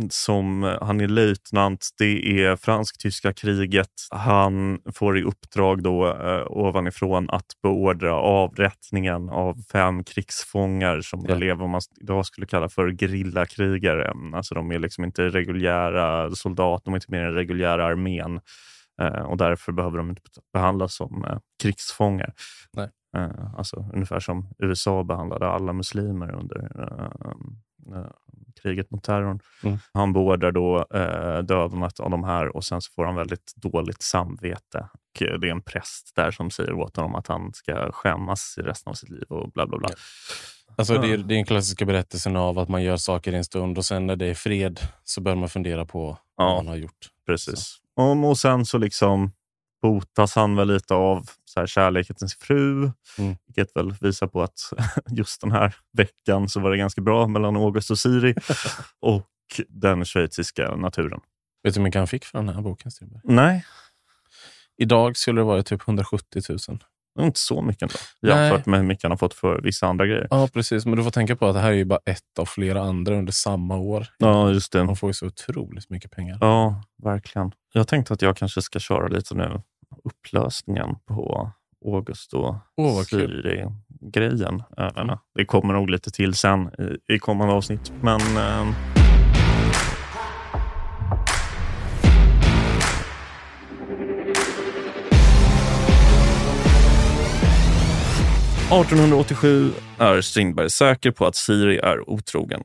som 0.10 0.78
han 0.82 1.02
är 1.02 1.08
löjtnant. 1.08 1.88
Det 2.00 2.44
är 2.44 2.56
fransk-tyska 2.56 3.34
kriget. 3.34 3.90
Han 4.12 4.80
får 4.94 5.18
i 5.20 5.24
uppdrag 5.24 5.84
då 5.84 6.08
eh, 6.08 6.44
ovanifrån 6.48 7.30
att 7.30 7.46
beordra 7.64 8.14
avrättningen 8.16 9.30
av 9.30 9.56
fem 9.72 10.04
krigsfångar 10.04 11.02
som 11.02 11.26
Ja. 11.28 11.36
är 11.36 11.54
vad 11.56 11.70
man 11.70 11.82
idag 12.02 12.26
skulle 12.26 12.48
kalla 12.48 12.70
för 12.70 12.92
gerillakrigare. 12.98 14.14
Alltså 14.34 14.56
de 14.56 14.72
är 14.72 14.80
liksom 14.80 15.04
inte 15.04 15.30
reguljära 15.30 16.32
soldater, 16.32 16.86
de 16.86 16.94
är 16.94 16.98
inte 16.98 17.12
mer 17.12 17.22
än 17.24 17.34
reguljära 17.34 17.86
armén. 17.86 18.40
Eh, 19.02 19.08
och 19.22 19.38
därför 19.38 19.72
behöver 19.72 19.98
de 19.98 20.10
inte 20.10 20.22
behandlas 20.54 20.96
som 20.96 21.26
eh, 21.26 21.38
krigsfångar. 21.64 22.34
Nej. 22.74 22.90
Eh, 23.18 23.56
alltså 23.58 23.86
ungefär 23.94 24.20
som 24.20 24.50
USA 24.60 25.04
behandlade 25.04 25.48
alla 25.48 25.74
muslimer 25.74 26.32
under 26.36 26.72
eh, 26.80 27.98
eh, 28.00 28.06
kriget 28.62 28.92
mot 28.92 29.04
terrorn. 29.04 29.40
Mm. 29.64 29.78
Han 29.94 30.14
beordrar 30.14 30.52
då 30.52 30.86
eh, 30.94 31.40
dödandet 31.44 32.00
av 32.00 32.10
de 32.10 32.24
här 32.24 32.56
och 32.56 32.64
sen 32.64 32.82
så 32.82 32.92
får 32.94 33.06
han 33.06 33.16
väldigt 33.16 33.54
dåligt 33.56 34.02
samvete. 34.02 34.90
Och 35.34 35.40
det 35.40 35.48
är 35.48 35.52
en 35.52 35.62
präst 35.62 36.16
där 36.16 36.32
som 36.32 36.52
säger 36.52 36.74
åt 36.74 36.96
honom 36.96 37.16
att 37.16 37.28
han 37.28 37.54
ska 37.54 37.92
skämmas 37.92 38.56
i 38.58 38.62
resten 38.62 38.92
av 38.92 38.94
sitt 38.94 39.10
liv 39.10 39.24
och 39.30 39.52
bla 39.52 39.68
bla 39.68 39.78
bla. 39.78 39.90
Alltså, 40.76 40.94
det, 40.94 41.08
är, 41.08 41.12
Ja. 41.12 41.18
det 41.18 41.34
är 41.34 41.38
den 41.38 41.46
klassiska 41.46 41.86
berättelsen 41.86 42.36
av 42.36 42.60
att 42.60 42.70
man 42.70 42.84
gör 42.84 42.98
saker 42.98 43.34
i 43.34 43.38
en 43.38 43.44
stund 43.44 43.78
och 43.78 43.86
sen 43.86 44.08
när 44.08 44.16
det 44.16 44.26
är 44.26 44.34
fred 44.34 44.80
så 45.04 45.22
börjar 45.22 45.36
man 45.36 45.50
fundera 45.50 45.86
på 45.86 46.18
Ja. 46.38 46.46
vad 46.46 46.56
man 46.56 46.68
har 46.68 46.76
gjort. 46.76 47.10
Precis. 47.26 47.78
Och, 47.96 48.30
och 48.30 48.38
sen 48.38 48.66
så 48.66 48.78
liksom 48.78 49.32
botas 49.82 50.36
han 50.36 50.56
väl 50.56 50.68
lite 50.68 50.94
av 50.94 51.26
så 51.58 51.62
här, 51.62 51.68
kärleken 51.68 52.16
till 52.16 52.30
sin 52.30 52.40
fru. 52.40 52.92
Mm. 53.18 53.36
Vilket 53.48 53.76
väl 53.76 53.94
visar 54.02 54.28
på 54.28 54.44
att 54.44 54.60
just 55.10 55.42
den 55.42 55.52
här 55.52 55.76
veckan 55.94 56.50
så 56.50 56.60
var 56.60 56.72
det 56.72 56.78
ganska 56.78 57.02
bra 57.02 57.28
mellan 57.28 57.56
August 57.56 57.92
och 57.92 58.00
Siri. 58.00 58.36
och 59.00 59.28
den 59.68 60.06
schweiziska 60.06 60.76
naturen. 60.76 61.20
Vet 61.64 61.74
du 61.74 61.80
hur 61.80 61.84
mycket 61.84 62.00
han 62.00 62.08
fick 62.08 62.26
för 62.26 62.38
den 62.38 62.50
här 62.50 62.62
boken? 62.62 62.92
Strindberg? 62.92 63.22
Nej, 63.24 63.66
Idag 64.78 65.18
skulle 65.18 65.42
det 65.42 65.46
vara 65.46 65.64
typ 65.64 65.88
170 65.88 66.42
000. 66.50 66.58
det 67.16 67.22
är 67.22 67.26
inte 67.26 67.40
så 67.40 67.62
mycket 67.62 67.82
ändå. 67.82 67.96
Nej. 68.22 68.32
Jämfört 68.32 68.66
med 68.66 68.80
hur 68.80 68.88
mycket 68.88 69.04
han 69.04 69.12
har 69.12 69.18
fått 69.18 69.34
för 69.34 69.62
vissa 69.62 69.88
andra 69.88 70.06
grejer. 70.06 70.28
Ja, 70.30 70.48
precis. 70.54 70.86
Men 70.86 70.98
du 70.98 71.04
får 71.04 71.12
tänka 71.12 71.36
på 71.36 71.48
att 71.48 71.54
det 71.54 71.60
här 71.60 71.72
är 71.72 71.86
bara 71.86 72.00
ett 72.06 72.40
av 72.40 72.46
flera 72.46 72.82
andra 72.82 73.16
under 73.16 73.32
samma 73.32 73.78
år. 73.78 74.08
Ja, 74.18 74.50
just 74.52 74.72
det. 74.72 74.80
De 74.80 74.96
får 74.96 75.10
ju 75.10 75.14
så 75.14 75.26
otroligt 75.26 75.90
mycket 75.90 76.12
pengar. 76.12 76.38
Ja, 76.42 76.84
verkligen. 77.04 77.52
Jag 77.74 77.88
tänkte 77.88 78.14
att 78.14 78.22
jag 78.22 78.38
kanske 78.38 78.62
ska 78.62 78.80
köra 78.80 79.08
lite 79.08 79.36
nu 79.36 79.62
upplösningen 80.04 80.96
på 81.06 81.52
August 81.86 82.34
och 82.34 82.56
kul. 83.06 83.06
Siri-grejen. 83.06 84.64
Mm. 84.78 85.18
Det 85.36 85.46
kommer 85.46 85.74
nog 85.74 85.90
lite 85.90 86.12
till 86.12 86.34
sen 86.34 86.68
i, 87.08 87.14
i 87.14 87.20
kommande 87.20 87.54
avsnitt. 87.54 87.92
Men 88.02 88.20
eh, 88.38 88.74
1887 98.68 99.72
är 99.98 100.22
Strindberg 100.22 100.70
säker 100.70 101.12
på 101.12 101.26
att 101.26 101.36
Siri 101.36 101.78
är 101.78 102.10
otrogen. 102.10 102.62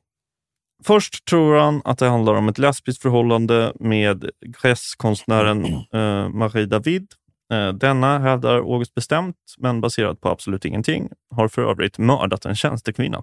Först 0.84 1.24
tror 1.24 1.58
han 1.58 1.82
att 1.84 1.98
det 1.98 2.06
handlar 2.06 2.34
om 2.34 2.48
ett 2.48 2.58
lesbiskt 2.58 3.02
förhållande 3.02 3.72
med 3.80 4.30
gräskonstnären 4.62 5.64
eh, 5.92 6.28
Marie 6.28 6.66
David. 6.66 7.06
Eh, 7.52 7.68
denna 7.68 8.18
hävdar 8.18 8.54
August 8.54 8.94
bestämt, 8.94 9.36
men 9.58 9.80
baserat 9.80 10.20
på 10.20 10.28
absolut 10.28 10.64
ingenting, 10.64 11.08
har 11.34 11.48
för 11.48 11.70
övrigt 11.70 11.98
mördat 11.98 12.44
en 12.44 12.56
tjänstekvinna. 12.56 13.22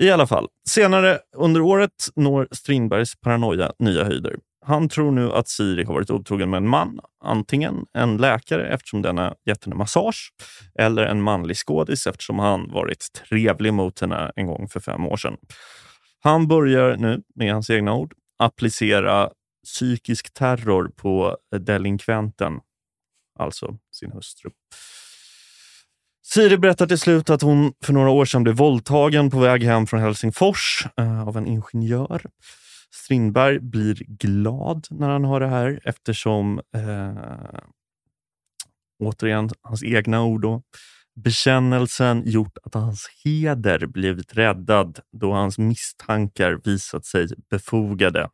I 0.00 0.10
alla 0.10 0.26
fall, 0.26 0.48
senare 0.68 1.18
under 1.36 1.60
året 1.60 2.08
når 2.16 2.48
Strindbergs 2.50 3.20
paranoia 3.20 3.72
nya 3.78 4.04
höjder. 4.04 4.36
Han 4.66 4.88
tror 4.88 5.10
nu 5.10 5.32
att 5.32 5.48
Siri 5.48 5.84
har 5.84 5.94
varit 5.94 6.10
otrogen 6.10 6.50
med 6.50 6.58
en 6.58 6.68
man, 6.68 6.98
antingen 7.24 7.86
en 7.98 8.16
läkare 8.16 8.68
eftersom 8.68 9.02
denna 9.02 9.34
gett 9.46 9.64
henne 9.64 9.76
massage, 9.76 10.32
eller 10.78 11.02
en 11.02 11.22
manlig 11.22 11.56
skådis 11.56 12.06
eftersom 12.06 12.38
han 12.38 12.72
varit 12.72 13.06
trevlig 13.28 13.74
mot 13.74 14.00
henne 14.00 14.32
en 14.36 14.46
gång 14.46 14.68
för 14.68 14.80
fem 14.80 15.06
år 15.06 15.16
sedan. 15.16 15.36
Han 16.24 16.48
börjar 16.48 16.96
nu, 16.96 17.22
med 17.34 17.52
hans 17.52 17.70
egna 17.70 17.94
ord, 17.94 18.14
applicera 18.38 19.30
psykisk 19.64 20.34
terror 20.34 20.88
på 20.96 21.38
eh, 21.54 21.60
delinkventen, 21.60 22.60
alltså 23.38 23.78
sin 23.92 24.12
hustru. 24.12 24.50
Siri 26.26 26.58
berättar 26.58 26.86
till 26.86 26.98
slut 26.98 27.30
att 27.30 27.42
hon 27.42 27.72
för 27.84 27.92
några 27.92 28.10
år 28.10 28.24
sedan 28.24 28.42
blev 28.42 28.56
våldtagen 28.56 29.30
på 29.30 29.38
väg 29.38 29.62
hem 29.62 29.86
från 29.86 30.00
Helsingfors 30.00 30.86
eh, 30.96 31.28
av 31.28 31.36
en 31.36 31.46
ingenjör. 31.46 32.22
Strindberg 32.90 33.58
blir 33.60 33.94
glad 33.94 34.86
när 34.90 35.08
han 35.08 35.24
hör 35.24 35.40
det 35.40 35.48
här 35.48 35.80
eftersom, 35.84 36.60
eh, 36.74 37.58
återigen 38.98 39.50
hans 39.62 39.82
egna 39.84 40.24
ord, 40.24 40.42
då, 40.42 40.62
bekännelsen 41.16 42.22
gjort 42.26 42.58
att 42.62 42.74
hans 42.74 43.08
heder 43.24 43.86
blivit 43.86 44.34
räddad 44.34 45.00
då 45.12 45.32
hans 45.32 45.58
misstankar 45.58 46.60
visat 46.64 47.04
sig 47.04 47.28
befogade. 47.50 48.28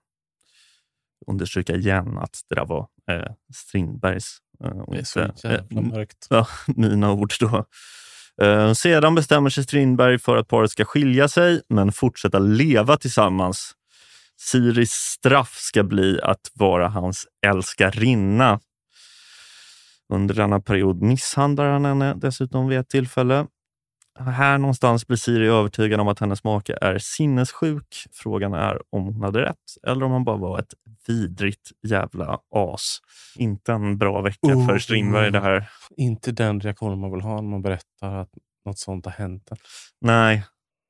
Understryka 1.26 1.74
igen 1.74 2.18
att 2.18 2.40
det 2.48 2.54
där 2.54 2.66
var 2.66 2.88
eh, 3.10 3.32
Strindbergs 3.54 4.38
eh, 4.64 4.70
och 4.70 4.96
inte, 4.96 5.32
eh, 5.44 6.04
ja, 6.28 6.46
mina 6.66 7.12
ord. 7.12 7.32
Då. 7.40 7.64
Eh, 8.42 8.72
sedan 8.72 9.14
bestämmer 9.14 9.50
sig 9.50 9.64
Strindberg 9.64 10.18
för 10.18 10.36
att 10.36 10.48
paret 10.48 10.70
ska 10.70 10.84
skilja 10.84 11.28
sig, 11.28 11.60
men 11.68 11.92
fortsätta 11.92 12.38
leva 12.38 12.96
tillsammans. 12.96 13.74
Siris 14.40 14.92
straff 14.92 15.54
ska 15.54 15.82
bli 15.82 16.20
att 16.22 16.50
vara 16.54 16.88
hans 16.88 17.26
älskarinna. 17.46 18.60
Under 20.10 20.34
denna 20.34 20.60
period 20.60 21.02
misshandlar 21.02 21.70
han 21.70 21.84
henne 21.84 22.14
dessutom 22.14 22.68
vid 22.68 22.78
ett 22.78 22.88
tillfälle. 22.88 23.46
Här 24.18 24.58
någonstans 24.58 25.06
blir 25.06 25.16
Siri 25.16 25.46
övertygad 25.46 26.00
om 26.00 26.08
att 26.08 26.18
hennes 26.18 26.44
make 26.44 26.78
är 26.80 26.98
sinnessjuk. 26.98 28.06
Frågan 28.12 28.54
är 28.54 28.82
om 28.90 29.02
hon 29.04 29.22
hade 29.22 29.42
rätt 29.42 29.56
eller 29.86 30.04
om 30.04 30.12
han 30.12 30.24
bara 30.24 30.36
var 30.36 30.58
ett 30.58 30.74
vidrigt 31.06 31.70
jävla 31.88 32.38
as. 32.54 32.98
Inte 33.36 33.72
en 33.72 33.98
bra 33.98 34.20
vecka 34.20 34.38
Oh. 34.56 34.66
för 34.66 34.78
Strindberg 34.78 35.30
det 35.30 35.40
här. 35.40 35.68
Inte 35.96 36.32
den 36.32 36.60
reaktionen 36.60 37.00
man 37.00 37.10
vill 37.10 37.20
ha 37.20 37.40
när 37.40 37.50
man 37.50 37.62
berättar 37.62 38.14
att 38.14 38.30
något 38.66 38.78
sånt 38.78 39.04
har 39.04 39.12
hänt. 39.12 39.50
Nej, 40.00 40.44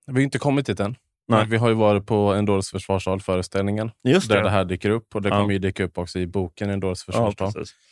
Vi 0.07 0.13
har 0.13 0.21
inte 0.21 0.39
kommit 0.39 0.67
dit 0.67 0.81
än. 0.81 0.97
Nej. 1.31 1.41
Men 1.41 1.51
vi 1.51 1.57
har 1.57 1.69
ju 1.69 1.75
varit 1.75 2.07
på 2.07 2.15
en 2.35 2.45
dåres 2.45 2.71
försvarstal 2.71 3.21
föreställningen. 3.21 3.91
just 4.09 4.29
Där 4.29 4.37
det. 4.37 4.43
det 4.43 4.51
här 4.51 4.65
dyker 4.65 4.91
upp. 4.91 5.15
Och 5.15 5.23
det 5.23 5.29
Ja. 5.29 5.41
kommer 5.41 5.53
ju 5.53 5.59
dyka 5.59 5.85
upp 5.85 5.99
också 5.99 6.19
i 6.19 6.27
boken 6.27 6.71
En 6.71 6.81
dåres 6.81 7.05
ja. 7.13 7.33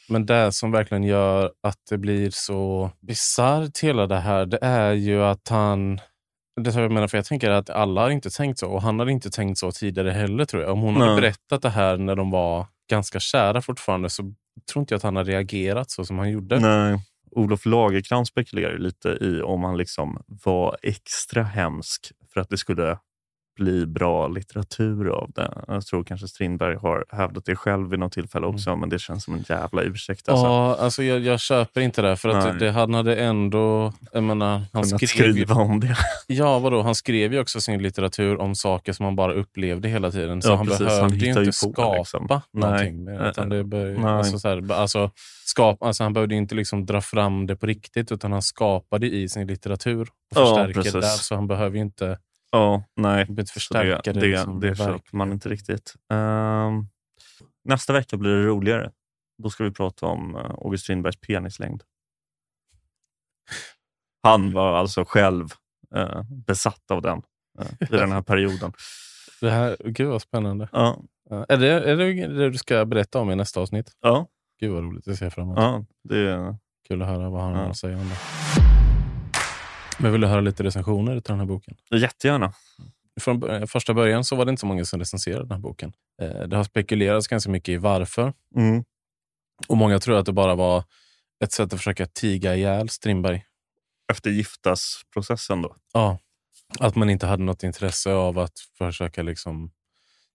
Men 0.08 0.26
det 0.26 0.52
som 0.52 0.72
verkligen 0.72 1.02
gör 1.04 1.52
att 1.62 1.78
det 1.90 1.98
blir 1.98 2.30
så 2.32 2.90
bisarrt 3.00 3.78
hela 3.78 4.06
det 4.06 4.20
här, 4.20 4.46
det 4.46 4.58
är 4.62 4.92
ju 4.92 5.22
att 5.24 5.48
han... 5.48 6.00
Det 6.60 6.74
jag 6.74 6.92
menar, 6.92 7.08
för 7.08 7.18
jag 7.18 7.24
tänker 7.24 7.50
att 7.50 7.70
alla 7.70 8.00
har 8.00 8.10
inte 8.10 8.30
tänkt 8.30 8.58
så. 8.58 8.68
Och 8.68 8.82
han 8.82 8.98
hade 8.98 9.12
inte 9.12 9.30
tänkt 9.30 9.58
så 9.58 9.72
tidigare 9.72 10.10
heller 10.10 10.44
tror 10.44 10.62
jag. 10.62 10.72
Om 10.72 10.80
hon 10.80 10.96
hade 10.96 11.12
Nej. 11.12 11.20
berättat 11.20 11.62
det 11.62 11.70
här 11.70 11.96
när 11.96 12.16
de 12.16 12.30
var 12.30 12.66
ganska 12.90 13.20
kära 13.20 13.62
fortfarande 13.62 14.10
så 14.10 14.22
tror 14.72 14.80
inte 14.80 14.94
jag 14.94 14.96
att 14.96 15.02
han 15.02 15.16
har 15.16 15.24
reagerat 15.24 15.90
så 15.90 16.04
som 16.04 16.18
han 16.18 16.30
gjorde. 16.30 16.60
Nej. 16.60 16.98
Olof 17.30 17.66
Lagercrantz 17.66 18.30
spekulerar 18.30 18.78
lite 18.78 19.08
i 19.08 19.42
om 19.42 19.64
han 19.64 19.76
liksom 19.76 20.22
var 20.26 20.76
extra 20.82 21.42
hemsk 21.42 22.12
för 22.32 22.40
att 22.40 22.48
det 22.50 22.58
skulle 22.58 22.98
bli 23.58 23.86
bra 23.86 24.28
litteratur 24.28 25.08
av 25.08 25.30
det. 25.34 25.52
Jag 25.68 25.86
tror 25.86 26.04
kanske 26.04 26.28
Strindberg 26.28 26.76
har 26.76 27.04
hävdat 27.08 27.44
det 27.44 27.56
själv 27.56 27.90
vid 27.90 27.98
något 27.98 28.12
tillfälle 28.12 28.46
också, 28.46 28.76
men 28.76 28.88
det 28.88 28.98
känns 28.98 29.24
som 29.24 29.34
en 29.34 29.44
jävla 29.48 29.82
ursäkt. 29.82 30.28
Alltså. 30.28 30.46
Ja, 30.46 30.76
alltså 30.80 31.02
jag, 31.02 31.20
jag 31.20 31.40
köper 31.40 31.80
inte 31.80 32.02
det. 32.02 32.16
För 32.16 32.28
att 32.28 32.58
det, 32.58 32.70
han 32.70 32.94
hade 32.94 33.16
ändå... 33.16 33.92
Jag 34.12 34.22
menar, 34.22 34.62
han 34.72 34.84
skrev 34.86 35.00
ju, 35.02 35.06
skriva 35.06 35.54
om 35.54 35.80
det. 35.80 35.96
ja, 36.26 36.58
vadå? 36.58 36.82
Han 36.82 36.94
skrev 36.94 37.32
ju 37.32 37.40
också 37.40 37.60
sin 37.60 37.82
litteratur 37.82 38.40
om 38.40 38.54
saker 38.54 38.92
som 38.92 39.04
han 39.04 39.16
bara 39.16 39.32
upplevde 39.32 39.88
hela 39.88 40.10
tiden. 40.10 40.42
Så 40.42 40.48
Ja, 40.48 40.56
han 40.56 40.66
precis. 40.66 40.78
behövde 40.78 41.02
Han 41.02 41.18
ju 41.18 41.26
inte 41.28 41.40
ju 41.40 41.46
på, 41.46 41.52
skapa 41.52 41.94
liksom. 41.96 42.28
någonting. 42.52 43.04
Nej. 43.04 43.16
Med, 43.18 43.28
utan 43.28 43.48
det 43.48 43.64
bör, 43.64 44.06
alltså, 44.06 44.38
så 44.38 44.48
här, 44.48 44.72
alltså, 44.72 45.10
skap, 45.46 45.82
alltså, 45.82 46.02
han 46.02 46.12
behövde 46.12 46.34
inte 46.34 46.54
liksom 46.54 46.86
dra 46.86 47.00
fram 47.00 47.46
det 47.46 47.56
på 47.56 47.66
riktigt, 47.66 48.12
utan 48.12 48.32
han 48.32 48.42
skapade 48.42 49.06
i 49.06 49.28
sin 49.28 49.46
litteratur 49.46 50.00
och 50.02 50.08
Ja, 50.34 50.46
förstärker 50.46 50.74
precis. 50.74 50.92
där. 50.92 51.00
Så 51.00 51.34
han 51.34 51.46
behöver 51.46 51.76
ju 51.76 51.82
inte, 51.82 52.18
Ja, 52.50 52.84
nej. 52.96 53.24
behöver 53.24 53.40
inte 53.40 53.52
förstärka 53.52 54.00
det, 54.04 54.12
det. 54.12 54.20
det, 54.20 54.26
liksom, 54.26 54.60
det 54.60 54.76
köper 54.76 55.16
man 55.16 55.32
inte 55.32 55.48
riktigt. 55.48 55.94
Ehm, 56.12 56.86
nästa 57.64 57.92
vecka 57.92 58.16
blir 58.16 58.30
det 58.30 58.46
roligare. 58.46 58.92
Då 59.42 59.50
ska 59.50 59.64
vi 59.64 59.70
prata 59.70 60.06
om 60.06 60.34
uh, 60.34 60.50
August 60.50 60.84
Strindbergs 60.84 61.20
penislängd. 61.20 61.82
Han 64.22 64.52
var 64.52 64.72
alltså 64.72 65.04
själv 65.04 65.48
eh, 65.94 66.22
besatt 66.46 66.90
av 66.90 67.02
den 67.02 67.22
uh, 67.60 67.66
i 67.80 67.96
den 67.96 68.12
här 68.12 68.22
perioden. 68.22 68.72
Det 69.40 69.50
här, 69.50 69.76
gud 69.84 70.08
vad 70.08 70.22
spännande. 70.22 70.68
Ja, 70.72 70.98
Ja, 71.30 71.46
Är 71.48 71.56
det, 71.56 71.68
är 71.68 71.96
det 71.96 72.26
det 72.26 72.50
du 72.50 72.58
ska 72.58 72.84
berätta 72.84 73.20
om 73.20 73.30
i 73.30 73.36
nästa 73.36 73.60
avsnitt? 73.60 73.92
ja, 74.00 74.26
Gud 74.60 74.72
vad 74.72 74.82
roligt, 74.82 75.04
det 75.04 75.16
ser 75.16 75.26
jag 75.26 75.32
fram 75.32 75.44
emot. 75.44 75.58
ja, 75.58 75.84
det, 76.04 76.56
Kul 76.88 77.02
att 77.02 77.08
höra 77.08 77.30
vad 77.30 77.42
han 77.42 77.54
har 77.54 77.70
att 77.70 77.76
säga 77.76 77.96
om 77.96 78.08
det. 78.08 78.37
Men 79.98 80.12
vill 80.12 80.20
du 80.20 80.26
höra 80.26 80.40
lite 80.40 80.62
recensioner 80.62 81.12
till 81.20 81.30
den 81.32 81.38
här 81.38 81.46
boken? 81.46 81.76
jättegärna. 81.90 82.52
Från 83.20 83.40
bör- 83.40 83.66
första 83.66 83.94
början 83.94 84.24
så 84.24 84.36
var 84.36 84.44
det 84.44 84.50
inte 84.50 84.60
så 84.60 84.66
många 84.66 84.84
som 84.84 84.98
recenserade 84.98 85.42
den 85.44 85.52
här 85.52 85.58
boken. 85.58 85.92
Eh, 86.22 86.28
Det 86.48 86.56
har 86.56 86.64
spekulerats 86.64 87.28
ganska 87.28 87.50
mycket 87.50 87.68
i 87.72 87.76
varför. 87.76 88.32
Mm. 88.56 88.84
Och 89.68 89.76
många 89.76 89.98
tror 89.98 90.18
att 90.18 90.26
det 90.26 90.32
bara 90.32 90.54
var 90.54 90.84
ett 91.44 91.52
sätt 91.52 91.72
att 91.72 91.78
försöka 91.78 92.06
tiga 92.06 92.56
ihjäl 92.56 92.88
Strindberg. 92.88 93.44
Efter 94.12 94.30
giftasprocessen 94.30 95.62
då. 95.62 95.76
Ja. 95.92 96.18
Att 96.80 96.96
man 96.96 97.10
inte 97.10 97.26
hade 97.26 97.42
något 97.42 97.62
intresse 97.62 98.12
av 98.12 98.38
att 98.38 98.58
försöka 98.78 99.22
liksom 99.22 99.70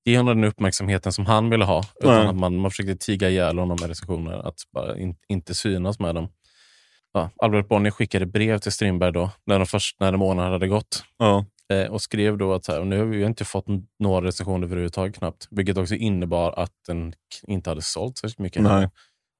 ge 0.06 0.17
honom 0.17 0.41
den 0.41 0.49
uppmärksamheten 0.49 1.13
som 1.13 1.26
han 1.26 1.49
ville 1.49 1.65
ha. 1.65 1.84
Utan 1.99 2.15
Nej. 2.15 2.28
att 2.28 2.36
man, 2.36 2.56
man 2.58 2.71
försökte 2.71 2.95
tiga 2.95 3.30
ihjäl 3.30 3.60
honom 3.60 3.78
med 3.82 3.89
recensioner. 3.89 4.47
Att 4.47 4.56
bara 4.71 4.97
in, 4.97 5.15
inte 5.28 5.56
synas 5.56 5.99
med 5.99 6.15
dem. 6.15 6.30
Ja, 7.13 7.30
Albert 7.38 7.67
Bonnier 7.67 7.91
skickade 7.91 8.26
brev 8.26 8.58
till 8.58 8.71
Strindberg 8.71 9.12
då, 9.12 9.30
när 9.45 9.60
de 9.60 9.65
först 9.65 9.99
när 9.99 10.12
månaden 10.17 10.52
hade 10.52 10.67
gått. 10.67 11.04
Ja, 11.17 11.45
Eh, 11.73 11.91
och 11.91 12.02
skrev 12.02 12.38
då 12.38 12.54
att 12.54 12.65
så 12.65 12.71
här, 12.71 12.84
nu 12.84 12.97
har 12.97 13.06
vi 13.06 13.17
ju 13.17 13.26
inte 13.26 13.45
fått 13.45 13.65
några 13.99 14.28
recensioner 14.28 14.63
överhuvudtaget 14.67 15.15
knappt. 15.17 15.47
Vilket 15.52 15.78
också 15.78 15.95
innebar 15.95 16.52
att 16.60 16.71
den 16.88 17.13
inte 17.47 17.69
hade 17.69 17.82
sålt 17.82 18.17
särskilt 18.17 18.39
mycket. 18.39 18.62
nej. 18.62 18.89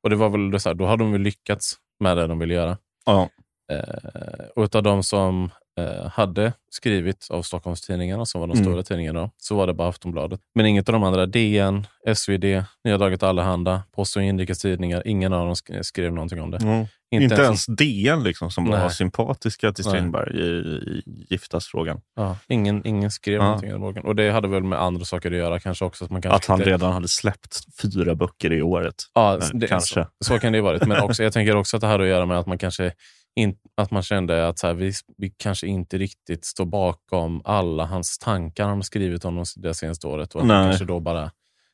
Och 0.04 0.10
det 0.10 0.16
var 0.16 0.30
väl 0.30 0.60
så 0.60 0.70
här, 0.70 0.74
då 0.74 0.86
hade 0.86 1.04
de 1.04 1.12
väl 1.12 1.22
lyckats 1.22 1.74
med 2.00 2.18
det 2.18 2.28
de 2.28 2.40
ville 2.40 2.54
göra. 2.54 2.78
Ja, 3.06 3.30
Eh, 3.72 4.46
och 4.56 4.64
utav 4.64 4.84
de 4.84 5.04
som 5.04 5.50
eh, 5.80 6.06
hade 6.10 6.54
skrivit 6.72 7.28
av 7.30 7.42
Stockholmstidningarna, 7.42 8.26
som 8.26 8.42
var 8.42 8.48
de 8.48 8.54
Mm. 8.58 8.64
stora 8.66 8.84
tidningarna, 8.84 9.30
så 9.38 9.56
var 9.56 9.68
det 9.68 9.74
bara 9.74 9.88
Aftonbladet. 9.90 10.40
Men 10.56 10.66
inget 10.66 10.90
av 10.90 10.94
de 10.94 11.04
andra, 11.04 11.26
DN, 11.26 11.88
SvD, 12.16 12.44
Nya 12.84 12.98
Daget 12.98 13.24
Allehanda, 13.24 13.84
Post 13.92 14.16
och 14.16 14.24
Inrikes 14.24 14.60
Tidningar, 14.60 15.08
ingen 15.08 15.34
av 15.34 15.46
dem 15.46 15.54
sk- 15.54 15.84
skrev 15.84 16.14
någonting 16.14 16.42
om 16.42 16.52
det. 16.52 16.58
ja. 16.62 16.88
Inte, 17.21 17.36
ens 17.36 17.65
DN 17.65 18.23
liksom, 18.23 18.52
som 18.52 18.65
var 18.65 18.78
Nej. 18.80 18.91
sympatiska 18.91 19.71
till. 19.73 19.84
Strindberg 19.84 20.39
i, 20.39 20.43
i 20.43 21.04
giftasfrågan. 21.30 22.02
Ja, 22.15 22.38
ingen, 22.47 22.88
ingen 22.88 23.12
skrev 23.12 23.36
Ja. 23.36 23.43
någonting 23.43 23.69
i 23.69 23.71
den 23.71 23.82
boken. 23.82 24.04
Och 24.06 24.15
det 24.15 24.32
hade 24.32 24.47
väl 24.47 24.63
med 24.63 24.82
andra 24.82 25.06
saker 25.06 25.32
att 25.32 25.38
göra 25.38 25.60
kanske 25.60 25.86
också. 25.86 26.06
Att, 26.06 26.12
man 26.12 26.21
kanske 26.21 26.36
Att 26.36 26.45
han 26.45 26.60
inte- 26.60 26.69
redan 26.69 26.93
hade 26.93 27.08
släppt 27.08 27.60
fyra 27.82 28.15
böcker 28.15 28.54
i 28.54 28.62
året. 28.62 28.95
Ja, 29.13 29.34
Eh, 29.38 29.47
det, 29.54 29.67
kanske. 29.67 30.04
Så, 30.04 30.34
så 30.34 30.39
kan 30.39 30.52
det 30.52 30.58
ju 30.58 30.62
varit. 30.62 30.86
Men 30.88 31.02
också, 31.02 31.23
jag 31.23 31.34
tänker 31.34 31.56
också 31.56 31.78
att 31.78 31.82
det 31.82 31.88
hade 31.88 32.04
att 32.04 32.10
göra 32.10 32.26
med 32.26 32.38
att 32.39 32.47
man 32.47 32.58
kanske 32.58 32.93
in, 33.36 33.56
att 33.78 33.91
man 33.91 34.04
kände 34.04 34.47
att 34.47 34.60
så 34.60 34.67
här, 34.67 34.73
vi, 34.73 34.93
vi 35.17 35.30
kanske 35.38 35.67
inte 35.67 35.97
riktigt 35.97 36.45
står 36.45 36.65
bakom 36.65 37.41
alla 37.45 37.86
hans 37.86 38.17
tankar 38.17 38.65
han 38.67 38.76
har 38.78 38.82
skrivit 38.82 39.26
om 39.26 39.36
de- 39.36 39.45
det 39.56 39.73
senaste 39.73 40.08
året. 40.08 40.36
Och 40.36 40.41
att 40.41 40.47
man 40.47 40.58
Nej. 40.62 40.67
kanske 40.71 40.86
då 40.86 40.99
bara 40.99 41.32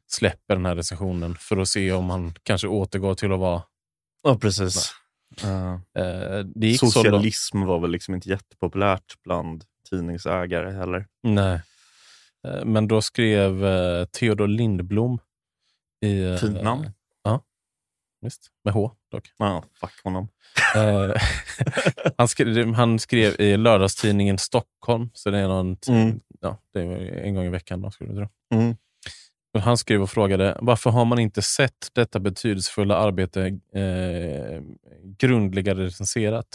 släpper 0.08 0.56
den 0.56 0.66
här 0.66 0.76
recensionen 0.76 1.36
för 1.40 1.58
att 1.58 1.68
se 1.68 1.92
om 1.92 2.10
han 2.10 2.34
kanske 2.44 2.68
återgår 2.68 3.16
till 3.16 3.32
att 3.32 3.40
vara... 3.40 3.62
Ja, 4.24 4.36
precis. 4.42 4.92
Uh, 5.44 5.78
så 5.96 6.44
långt. 6.44 6.80
socialism 6.80 7.62
var 7.62 7.80
väl 7.80 7.92
liksom 7.92 8.16
inte 8.16 8.30
jättepopulärt 8.30 9.24
bland 9.24 9.64
tidningsägare 9.90 10.72
heller. 10.72 11.08
Nej. 11.24 11.62
Eh, 12.48 12.66
men 12.66 12.88
då 12.88 13.02
skrev 13.02 13.66
eh, 13.66 14.06
Theodor 14.06 14.48
Lindblom 14.48 15.20
i... 16.06 16.24
eh, 16.24 16.36
Fint 16.38 16.64
namn. 16.64 16.92
Ja, 17.24 17.44
visst. 18.22 18.48
Med 18.64 18.74
H 18.74 18.92
dock. 19.12 19.32
Ja, 19.38 19.64
fuck 19.80 20.04
honom. 20.04 20.28
Han, 22.18 22.28
skrev, 22.28 22.74
han 22.74 23.00
skrev 23.00 23.42
i 23.42 23.58
lördagstidningen 23.58 24.38
Stockholm, 24.38 25.10
så 25.14 25.32
det 25.32 25.38
är 25.38 25.48
någon 25.48 25.78
Mm. 25.88 26.20
ja, 26.42 26.58
det 26.74 26.82
är 26.82 27.22
en 27.24 27.36
gång 27.36 27.46
i 27.46 27.50
veckan. 27.50 27.82
Då, 27.82 27.92
skulle 27.92 28.10
jag 28.10 28.18
tro. 28.18 28.60
Mm. 28.60 28.76
Han 29.60 29.78
skrev 29.78 30.02
och 30.02 30.10
frågade 30.10 30.58
varför 30.62 30.90
har 30.90 31.06
man 31.06 31.20
inte 31.20 31.42
sett 31.42 31.88
detta 31.94 32.20
betydelsefulla 32.20 32.96
arbete 32.98 33.46
eh, 33.76 34.62
grundligare 35.18 35.86
recenserat? 35.86 36.46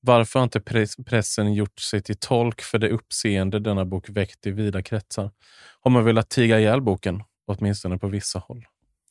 Varför 0.00 0.38
har 0.38 0.44
inte 0.44 0.60
press, 0.60 0.96
pressen 1.06 1.54
gjort 1.54 1.80
sig 1.80 2.02
till 2.02 2.16
tolk 2.16 2.62
för 2.62 2.78
det 2.78 2.88
uppseende 2.90 3.58
denna 3.60 3.84
bok 3.84 4.08
väckt 4.08 4.46
i 4.46 4.50
vida 4.50 4.82
kretsar? 4.82 5.30
Har 5.80 5.90
man 5.90 6.04
velat 6.04 6.28
tiga 6.28 6.60
ihjäl 6.60 6.80
boken, 6.82 7.22
åtminstone 7.46 7.98
på 7.98 8.08
vissa 8.08 8.38
håll? 8.38 8.64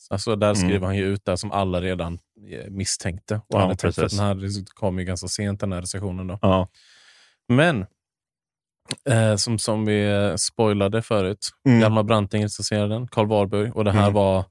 Alltså 0.10 0.36
där 0.36 0.48
Mm. 0.48 0.56
skriver 0.56 0.86
han 0.86 0.98
ju 0.98 1.06
ut 1.06 1.26
det 1.26 1.38
som 1.38 1.52
alla 1.52 1.82
redan 1.82 2.20
eh, 2.52 2.70
misstänkte. 2.72 3.36
Och 3.36 3.44
Ja, 3.48 3.60
hade 3.60 3.76
tänkt, 3.76 3.96
den 3.96 4.20
här 4.20 4.66
kom 4.74 5.00
ju 5.00 5.06
ganska 5.06 5.28
sent, 5.28 5.60
den 5.60 5.72
här 5.72 5.82
recensionen. 5.82 6.28
Då. 6.28 6.40
Ja. 6.42 6.68
Men, 7.48 7.86
eh, 9.10 9.36
som, 9.36 9.60
som 9.60 9.86
vi 9.86 10.12
eh, 10.12 10.36
spoilade 10.36 11.02
förut, 11.02 11.50
Mm. 11.68 11.80
Hjalmar 11.82 12.04
Branting 12.04 12.44
recenserade 12.44 12.94
den, 12.94 13.08
Karl 13.08 13.28
Warburg. 13.28 13.76
Och 13.76 13.84
det 13.84 13.92
här 13.92 14.02
Mm. 14.02 14.14
var... 14.14 14.46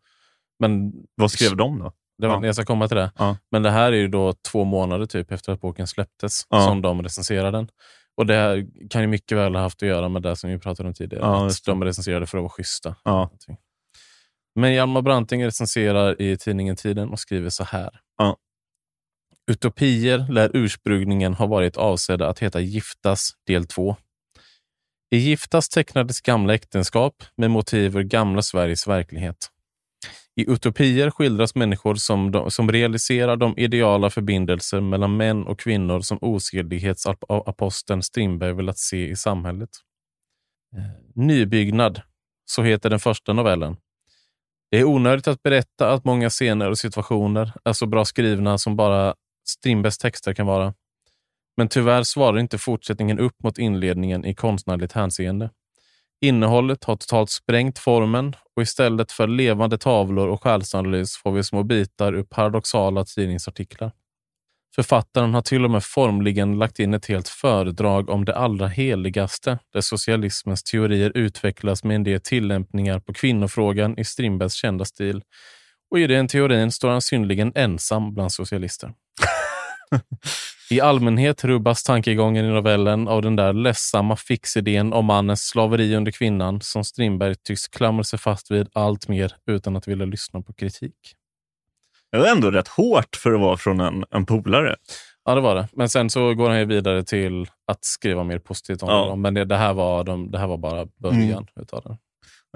Men 0.58 0.92
Vad 1.14 1.30
skrev 1.30 1.56
de 1.56 1.78
då? 1.78 1.92
det 2.18 2.26
var, 2.28 2.34
Ja. 2.34 2.46
Jag 2.46 2.54
ska 2.54 2.64
komma 2.64 2.88
till 2.88 2.96
det. 2.96 3.12
Ja. 3.18 3.36
Men 3.50 3.62
det 3.62 3.70
här 3.70 3.92
är 3.92 3.96
ju 3.96 4.08
då 4.08 4.32
två 4.52 4.64
månader 4.64 5.06
typ 5.06 5.32
efter 5.32 5.52
att 5.52 5.60
boken 5.60 5.86
släpptes 5.86 6.40
Ja. 6.50 6.64
som 6.66 6.82
de 6.82 7.02
recenserade 7.02 7.58
den. 7.58 7.68
Och 8.16 8.26
det 8.26 8.34
här 8.34 8.66
kan 8.90 9.00
ju 9.00 9.06
mycket 9.06 9.38
väl 9.38 9.54
ha 9.54 9.62
haft 9.62 9.82
att 9.82 9.88
göra 9.88 10.08
med 10.08 10.22
det 10.22 10.36
som 10.36 10.50
vi 10.50 10.58
pratade 10.58 10.88
om 10.88 10.94
tidigare. 10.94 11.24
Ja, 11.24 11.46
att 11.46 11.64
de 11.66 11.84
recenserade 11.84 12.26
för 12.26 12.38
att 12.38 12.42
vara 12.42 12.50
schyssta. 12.50 12.94
Ja. 13.04 13.30
Men 14.54 14.72
Hjalmar 14.74 15.02
Branting 15.02 15.44
recenserar 15.46 16.22
i 16.22 16.36
tidningen 16.36 16.76
Tiden 16.76 17.10
och 17.10 17.18
skriver 17.20 17.50
så 17.50 17.64
här. 17.64 17.90
Ja. 18.18 18.36
Utopier 19.50 20.26
lär 20.32 20.50
ursprungligen 20.54 21.34
ha 21.34 21.46
varit 21.46 21.76
avsedda 21.76 22.28
att 22.28 22.38
heta 22.38 22.60
Giftas 22.60 23.30
del 23.46 23.66
2. 23.66 23.96
I 25.10 25.16
Giftas 25.16 25.68
tecknades 25.68 26.20
gamla 26.20 26.54
äktenskap 26.54 27.24
med 27.36 27.50
motiv 27.50 27.96
ur 27.96 28.02
gamla 28.02 28.42
Sveriges 28.42 28.86
verklighet. 28.86 29.50
I 30.36 30.50
utopier 30.50 31.10
skildras 31.10 31.54
människor 31.54 31.94
som, 31.94 32.30
de, 32.30 32.50
som 32.50 32.72
realiserar 32.72 33.36
de 33.36 33.58
ideala 33.58 34.10
förbindelser 34.10 34.80
mellan 34.80 35.16
män 35.16 35.46
och 35.46 35.58
kvinnor 35.58 36.00
som 36.00 36.18
osedlighetsaposteln 36.20 38.02
Strindberg 38.02 38.52
velat 38.52 38.78
se 38.78 39.08
i 39.08 39.16
samhället. 39.16 39.70
Eh, 40.76 40.82
nybyggnad, 41.14 42.00
så 42.44 42.62
heter 42.62 42.90
den 42.90 43.00
första 43.00 43.32
novellen. 43.32 43.76
Det 44.70 44.78
är 44.78 44.84
onödigt 44.84 45.28
att 45.28 45.42
berätta 45.42 45.92
att 45.92 46.04
många 46.04 46.30
scener 46.30 46.70
och 46.70 46.78
situationer 46.78 47.52
är 47.64 47.72
så 47.72 47.86
bra 47.86 48.04
skrivna 48.04 48.58
som 48.58 48.76
bara 48.76 49.14
Strindbergs 49.48 49.98
texter 49.98 50.34
kan 50.34 50.46
vara. 50.46 50.74
Men 51.56 51.68
tyvärr 51.68 52.02
svarar 52.02 52.38
inte 52.38 52.58
fortsättningen 52.58 53.18
upp 53.18 53.42
mot 53.42 53.58
inledningen 53.58 54.24
i 54.24 54.34
konstnärligt 54.34 54.92
hänseende. 54.92 55.50
Innehållet 56.20 56.84
har 56.84 56.96
totalt 56.96 57.30
sprängt 57.30 57.78
formen 57.78 58.36
och 58.56 58.62
istället 58.62 59.12
för 59.12 59.26
levande 59.26 59.78
tavlor 59.78 60.28
och 60.28 60.42
själsanalys 60.42 61.16
får 61.16 61.32
vi 61.32 61.44
små 61.44 61.62
bitar 61.62 62.14
ur 62.14 62.22
paradoxala 62.22 63.04
tidningsartiklar. 63.04 63.92
Författaren 64.74 65.34
har 65.34 65.42
till 65.42 65.64
och 65.64 65.70
med 65.70 65.84
formligen 65.84 66.58
lagt 66.58 66.78
in 66.78 66.94
ett 66.94 67.06
helt 67.06 67.28
föredrag 67.28 68.10
om 68.10 68.24
det 68.24 68.36
allra 68.36 68.68
heligaste, 68.68 69.58
där 69.72 69.80
socialismens 69.80 70.62
teorier 70.62 71.12
utvecklas 71.14 71.84
med 71.84 71.94
en 71.94 72.04
del 72.04 72.20
tillämpningar 72.20 73.00
på 73.00 73.12
kvinnofrågan 73.12 73.98
i 73.98 74.04
Strindbergs 74.04 74.54
kända 74.54 74.84
stil. 74.84 75.22
Och 75.90 75.98
i 75.98 76.06
den 76.06 76.28
teorin 76.28 76.72
står 76.72 76.90
han 76.90 77.02
synnerligen 77.02 77.52
ensam 77.54 78.14
bland 78.14 78.32
socialister. 78.32 78.92
I 80.70 80.80
allmänhet 80.80 81.44
rubbas 81.44 81.82
tankegången 81.82 82.44
i 82.44 82.48
novellen 82.48 83.08
av 83.08 83.22
den 83.22 83.36
där 83.36 83.52
ledsamma 83.52 84.16
fixidén 84.16 84.92
om 84.92 85.04
mannens 85.06 85.48
slaveri 85.48 85.96
under 85.96 86.12
kvinnan 86.12 86.60
som 86.60 86.84
Strindberg 86.84 87.34
tycks 87.34 87.68
klamra 87.68 88.04
sig 88.04 88.18
fast 88.18 88.50
vid 88.50 88.68
allt 88.72 89.08
mer 89.08 89.32
utan 89.46 89.76
att 89.76 89.88
vilja 89.88 90.06
lyssna 90.06 90.42
på 90.42 90.52
kritik. 90.52 90.94
Det 92.12 92.18
var 92.18 92.26
ändå 92.26 92.50
rätt 92.50 92.68
hårt 92.68 93.16
för 93.16 93.32
att 93.32 93.40
vara 93.40 93.56
från 93.56 93.80
en, 93.80 94.04
en 94.10 94.26
polare. 94.26 94.76
Ja, 95.24 95.34
det 95.34 95.40
var 95.40 95.54
det. 95.54 95.68
Men 95.72 95.88
sen 95.88 96.10
så 96.10 96.34
går 96.34 96.48
han 96.50 96.58
ju 96.58 96.64
vidare 96.64 97.02
till 97.04 97.46
att 97.66 97.84
skriva 97.84 98.24
mer 98.24 98.38
positivt 98.38 98.82
om 98.82 98.88
Ja. 98.88 99.10
det. 99.10 99.16
Men 99.16 99.34
det, 99.34 99.44
det, 99.44 99.56
här 99.56 99.74
var 99.74 100.04
de, 100.04 100.30
det 100.30 100.38
här 100.38 100.46
var 100.46 100.56
bara 100.56 100.86
början 100.96 101.46
utav 101.60 101.82
det. 101.84 101.96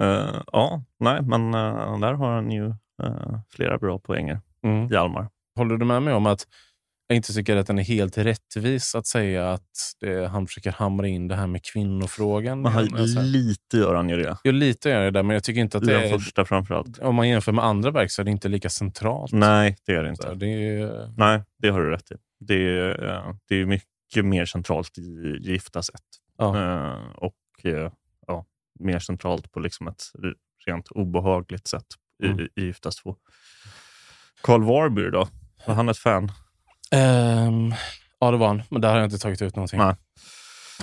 Eh, 0.05 0.41
ja, 0.51 0.83
nej, 0.99 1.21
men 1.21 1.53
eh, 1.53 1.99
där 1.99 2.13
har 2.13 2.31
han 2.35 2.51
ju 2.51 2.67
eh, 3.03 3.39
flera 3.55 3.77
bra 3.77 3.99
poänger, 3.99 4.39
Mm. 4.63 4.87
Hjalmar. 4.87 5.29
Håller 5.55 5.77
du 5.77 5.85
med 5.85 6.03
mig 6.03 6.13
om 6.13 6.25
att 6.25 6.47
jag 7.11 7.15
inte 7.15 7.33
tycker 7.33 7.55
att 7.55 7.67
den 7.67 7.79
är 7.79 7.83
helt 7.83 8.17
rättvis 8.17 8.95
att 8.95 9.07
säga 9.07 9.51
att 9.51 9.93
det, 9.99 10.27
han 10.27 10.47
försöker 10.47 10.71
hamra 10.71 11.07
in 11.07 11.27
det 11.27 11.35
här 11.35 11.47
med 11.47 11.63
kvinnofrågan? 11.65 12.61
Men 12.61 12.73
så 13.07 13.19
här- 13.19 13.23
lite 13.25 13.77
gör 13.77 13.95
han 13.95 14.09
ju 14.09 14.15
det. 14.15 14.37
Jo, 14.43 14.51
lite 14.51 14.89
gör 14.89 15.01
det 15.03 15.11
där, 15.11 15.23
men 15.23 15.33
jag 15.33 15.43
tycker 15.43 15.61
inte 15.61 15.77
att 15.77 15.85
det 15.85 15.93
den 15.93 16.03
är... 16.03 16.09
första 16.17 16.45
framförallt. 16.45 16.99
Om 16.99 17.15
man 17.15 17.29
jämför 17.29 17.51
med 17.51 17.65
andra 17.65 17.91
verk 17.91 18.11
så 18.11 18.21
är 18.21 18.23
det 18.23 18.31
inte 18.31 18.47
lika 18.49 18.69
centralt. 18.69 19.31
Nej, 19.31 19.77
det 19.85 19.91
är 19.93 20.03
det 20.03 20.15
Så 20.15 20.23
inte. 20.31 20.45
det 20.45 20.47
är, 20.79 21.13
Nej, 21.17 21.43
det 21.57 21.69
har 21.69 21.79
du 21.81 21.89
rätt 21.89 22.11
i. 22.11 22.15
Det 22.39 22.53
är, 22.55 23.05
eh, 23.09 23.33
det 23.47 23.55
är 23.55 23.65
mycket 23.65 24.25
mer 24.25 24.45
centralt 24.45 24.97
i 24.97 25.37
Gifta 25.41 25.81
sätt. 25.83 26.01
ja. 26.37 26.57
Eh, 26.57 27.09
och 27.15 27.35
eh, 27.65 27.91
ja, 28.27 28.45
mer 28.79 28.99
centralt 28.99 29.51
på 29.51 29.59
liksom 29.59 29.87
ett 29.87 30.03
rent 30.65 30.87
obehagligt 30.91 31.67
sätt 31.67 31.85
i, 32.23 32.27
Mm. 32.27 32.47
i 32.55 32.61
Giftas 32.65 32.95
två. 32.95 33.15
Karl 34.41 34.63
Warburg 34.63 35.11
då? 35.11 35.27
Var 35.67 35.75
han 35.75 35.89
ett 35.89 35.97
fan? 35.97 36.31
Ehm, 36.91 37.73
ja, 38.19 38.31
det 38.31 38.37
var 38.37 38.47
han. 38.47 38.61
Men 38.69 38.81
där 38.81 38.89
har 38.89 38.97
jag 38.97 39.05
inte 39.05 39.17
tagit 39.17 39.41
ut 39.41 39.55
någonting. 39.55 39.79
Nej. 39.79 39.95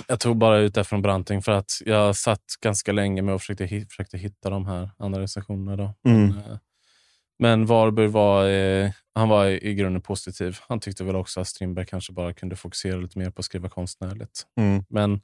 Jag 0.07 0.19
tog 0.19 0.37
bara 0.37 0.57
ut 0.57 0.73
det 0.73 0.83
från 0.83 1.01
Branting 1.01 1.41
för 1.41 1.51
att 1.51 1.71
jag 1.85 2.15
satt 2.15 2.43
ganska 2.61 2.91
länge 2.91 3.21
med 3.21 3.33
och 3.35 3.41
försökte, 3.41 3.85
försökte 3.89 4.17
hitta 4.17 4.49
de 4.49 4.65
här 4.65 4.89
andra 4.97 5.21
recensionerna. 5.21 5.75
Då. 5.75 6.09
Mm. 6.09 6.27
Men, 6.27 6.37
eh, 6.37 6.57
men 7.39 7.65
Warburg 7.65 8.11
var, 8.11 8.47
eh, 8.47 8.91
han 9.15 9.29
var 9.29 9.45
i, 9.45 9.73
grunden 9.75 10.01
positiv. 10.01 10.57
Han 10.67 10.79
tyckte 10.79 11.03
väl 11.03 11.15
också 11.15 11.39
att 11.39 11.47
Strindberg 11.47 11.85
kanske 11.85 12.13
bara 12.13 12.33
kunde 12.33 12.55
fokusera 12.55 12.97
lite 12.97 13.19
mer 13.19 13.29
på 13.29 13.39
att 13.39 13.45
skriva 13.45 13.69
konstnärligt. 13.69 14.47
Mm. 14.59 14.83
Men 14.89 15.21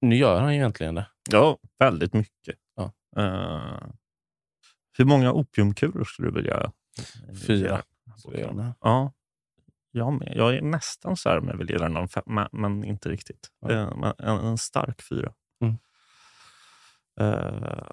nu 0.00 0.16
gör 0.16 0.40
han 0.40 0.52
ju 0.52 0.58
egentligen 0.58 0.94
det. 0.94 1.06
Ja, 1.30 1.58
väldigt 1.78 2.12
mycket. 2.12 2.54
Ja. 2.76 2.92
Eh, 3.22 3.88
hur 4.98 5.04
många 5.04 5.32
opiumkulor 5.32 6.04
skulle 6.04 6.28
du 6.28 6.34
vilja 6.34 6.72
Fyra. 7.46 7.82
Ja, 8.80 9.12
jag 9.94 10.12
med. 10.12 10.32
Jag 10.36 10.54
är 10.54 10.62
nästan 10.62 11.16
så 11.16 11.28
här 11.28 11.40
med 11.40 11.56
vill 11.58 11.70
ge 11.70 11.78
den 11.78 11.96
en 11.96 12.08
fem, 12.08 12.22
men, 12.52 12.84
inte 12.84 13.08
riktigt. 13.08 13.48
Men 13.66 14.02
en, 14.18 14.38
en 14.46 14.58
stark 14.58 15.02
fyra. 15.02 15.32
Mm. 15.62 15.74
Eh, 17.20 17.90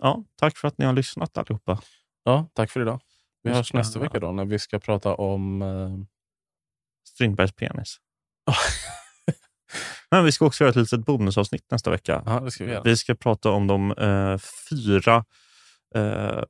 ja, 0.00 0.24
tack 0.36 0.56
för 0.58 0.68
att 0.68 0.78
ni 0.78 0.84
har 0.84 0.92
lyssnat 0.92 1.38
allihopa. 1.38 1.80
Ja, 2.24 2.48
tack 2.52 2.70
för 2.70 2.80
idag. 2.80 3.00
Vi 3.42 3.50
Vi 3.50 3.56
hörs 3.56 3.68
ska- 3.68 3.78
nästa 3.78 3.98
vecka 3.98 4.20
då 4.20 4.32
när 4.32 4.44
vi 4.44 4.58
ska 4.58 4.78
prata 4.78 5.14
om... 5.14 5.62
Eh, 5.62 5.98
Strindbergs 7.08 7.52
penis. 7.52 7.96
Men 10.10 10.24
vi 10.24 10.32
ska 10.32 10.46
också 10.46 10.64
göra 10.64 10.70
ett 10.70 10.76
litet 10.76 11.04
bonusavsnitt 11.06 11.70
nästa 11.70 11.90
vecka. 11.90 12.22
ja, 12.26 12.50
ska 12.50 12.64
vi. 12.64 12.80
Vi 12.84 12.96
ska 12.96 13.14
prata 13.14 13.50
om 13.50 13.66
de 13.66 13.90
eh, 13.92 14.38
fyra 14.70 15.24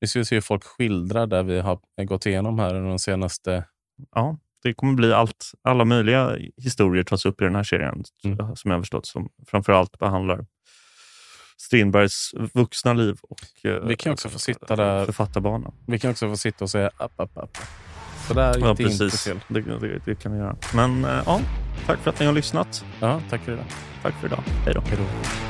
nu 0.00 0.06
ska 0.06 0.18
vi 0.18 0.24
se 0.24 0.36
hur 0.36 0.40
folk 0.40 0.64
skildrar 0.64 1.26
det 1.26 1.42
vi 1.42 1.60
har 1.60 1.78
gått 2.04 2.26
igenom 2.26 2.58
här 2.58 2.74
under 2.74 2.88
de 2.88 2.98
senaste... 2.98 3.64
ja, 4.14 4.36
det 4.62 4.74
kommer 4.74 4.94
bli 4.94 5.12
allt, 5.12 5.52
alla 5.62 5.84
möjliga 5.84 6.36
historier 6.62 7.02
tas 7.04 7.26
upp 7.26 7.40
i 7.40 7.44
den 7.44 7.54
här 7.54 7.62
serien, 7.62 8.04
Mm. 8.24 8.56
som 8.56 8.70
jag 8.70 8.78
har 8.78 8.82
förstått, 8.82 9.06
som 9.06 9.28
framförallt 9.46 9.98
behandlar 9.98 10.46
Strindbergs 11.58 12.30
vuxna 12.54 12.92
liv 12.92 13.18
och 13.22 13.70
eh, 13.70 13.74
Vi 13.86 13.96
kan 13.96 14.12
också 14.12 14.28
få 14.28 14.38
sitta 14.38 14.76
där- 14.76 15.04
författarbanan. 15.06 15.72
Vi 15.86 15.98
kan 15.98 16.10
också 16.10 16.28
få 16.28 16.36
sitta 16.36 16.64
och 16.64 16.70
säga 16.70 16.90
app, 16.96 17.20
app, 17.20 17.38
app. 17.38 17.58
Så 18.28 18.34
där 18.34 18.54
gick 18.54 18.64
Ja, 18.64 18.74
det 18.74 18.82
inte 18.82 18.98
precis. 19.04 19.24
till. 19.24 19.40
Det, 19.48 19.60
det, 19.60 19.98
det 20.04 20.14
kan 20.14 20.32
vi 20.32 20.38
göra. 20.38 20.56
Men 20.74 21.04
eh, 21.04 21.22
ja, 21.26 21.40
tack 21.86 21.98
för 21.98 22.10
att 22.10 22.20
ni 22.20 22.26
har 22.26 22.32
lyssnat. 22.32 22.84
Ja, 23.00 23.20
tack 23.30 23.40
för 23.42 23.52
idag. 23.52 23.64
Tack 24.02 24.14
för 24.14 24.26
idag. 24.26 24.42
Hej 24.64 24.74
då. 24.74 24.80
Hej 24.80 24.98
då. 24.98 25.49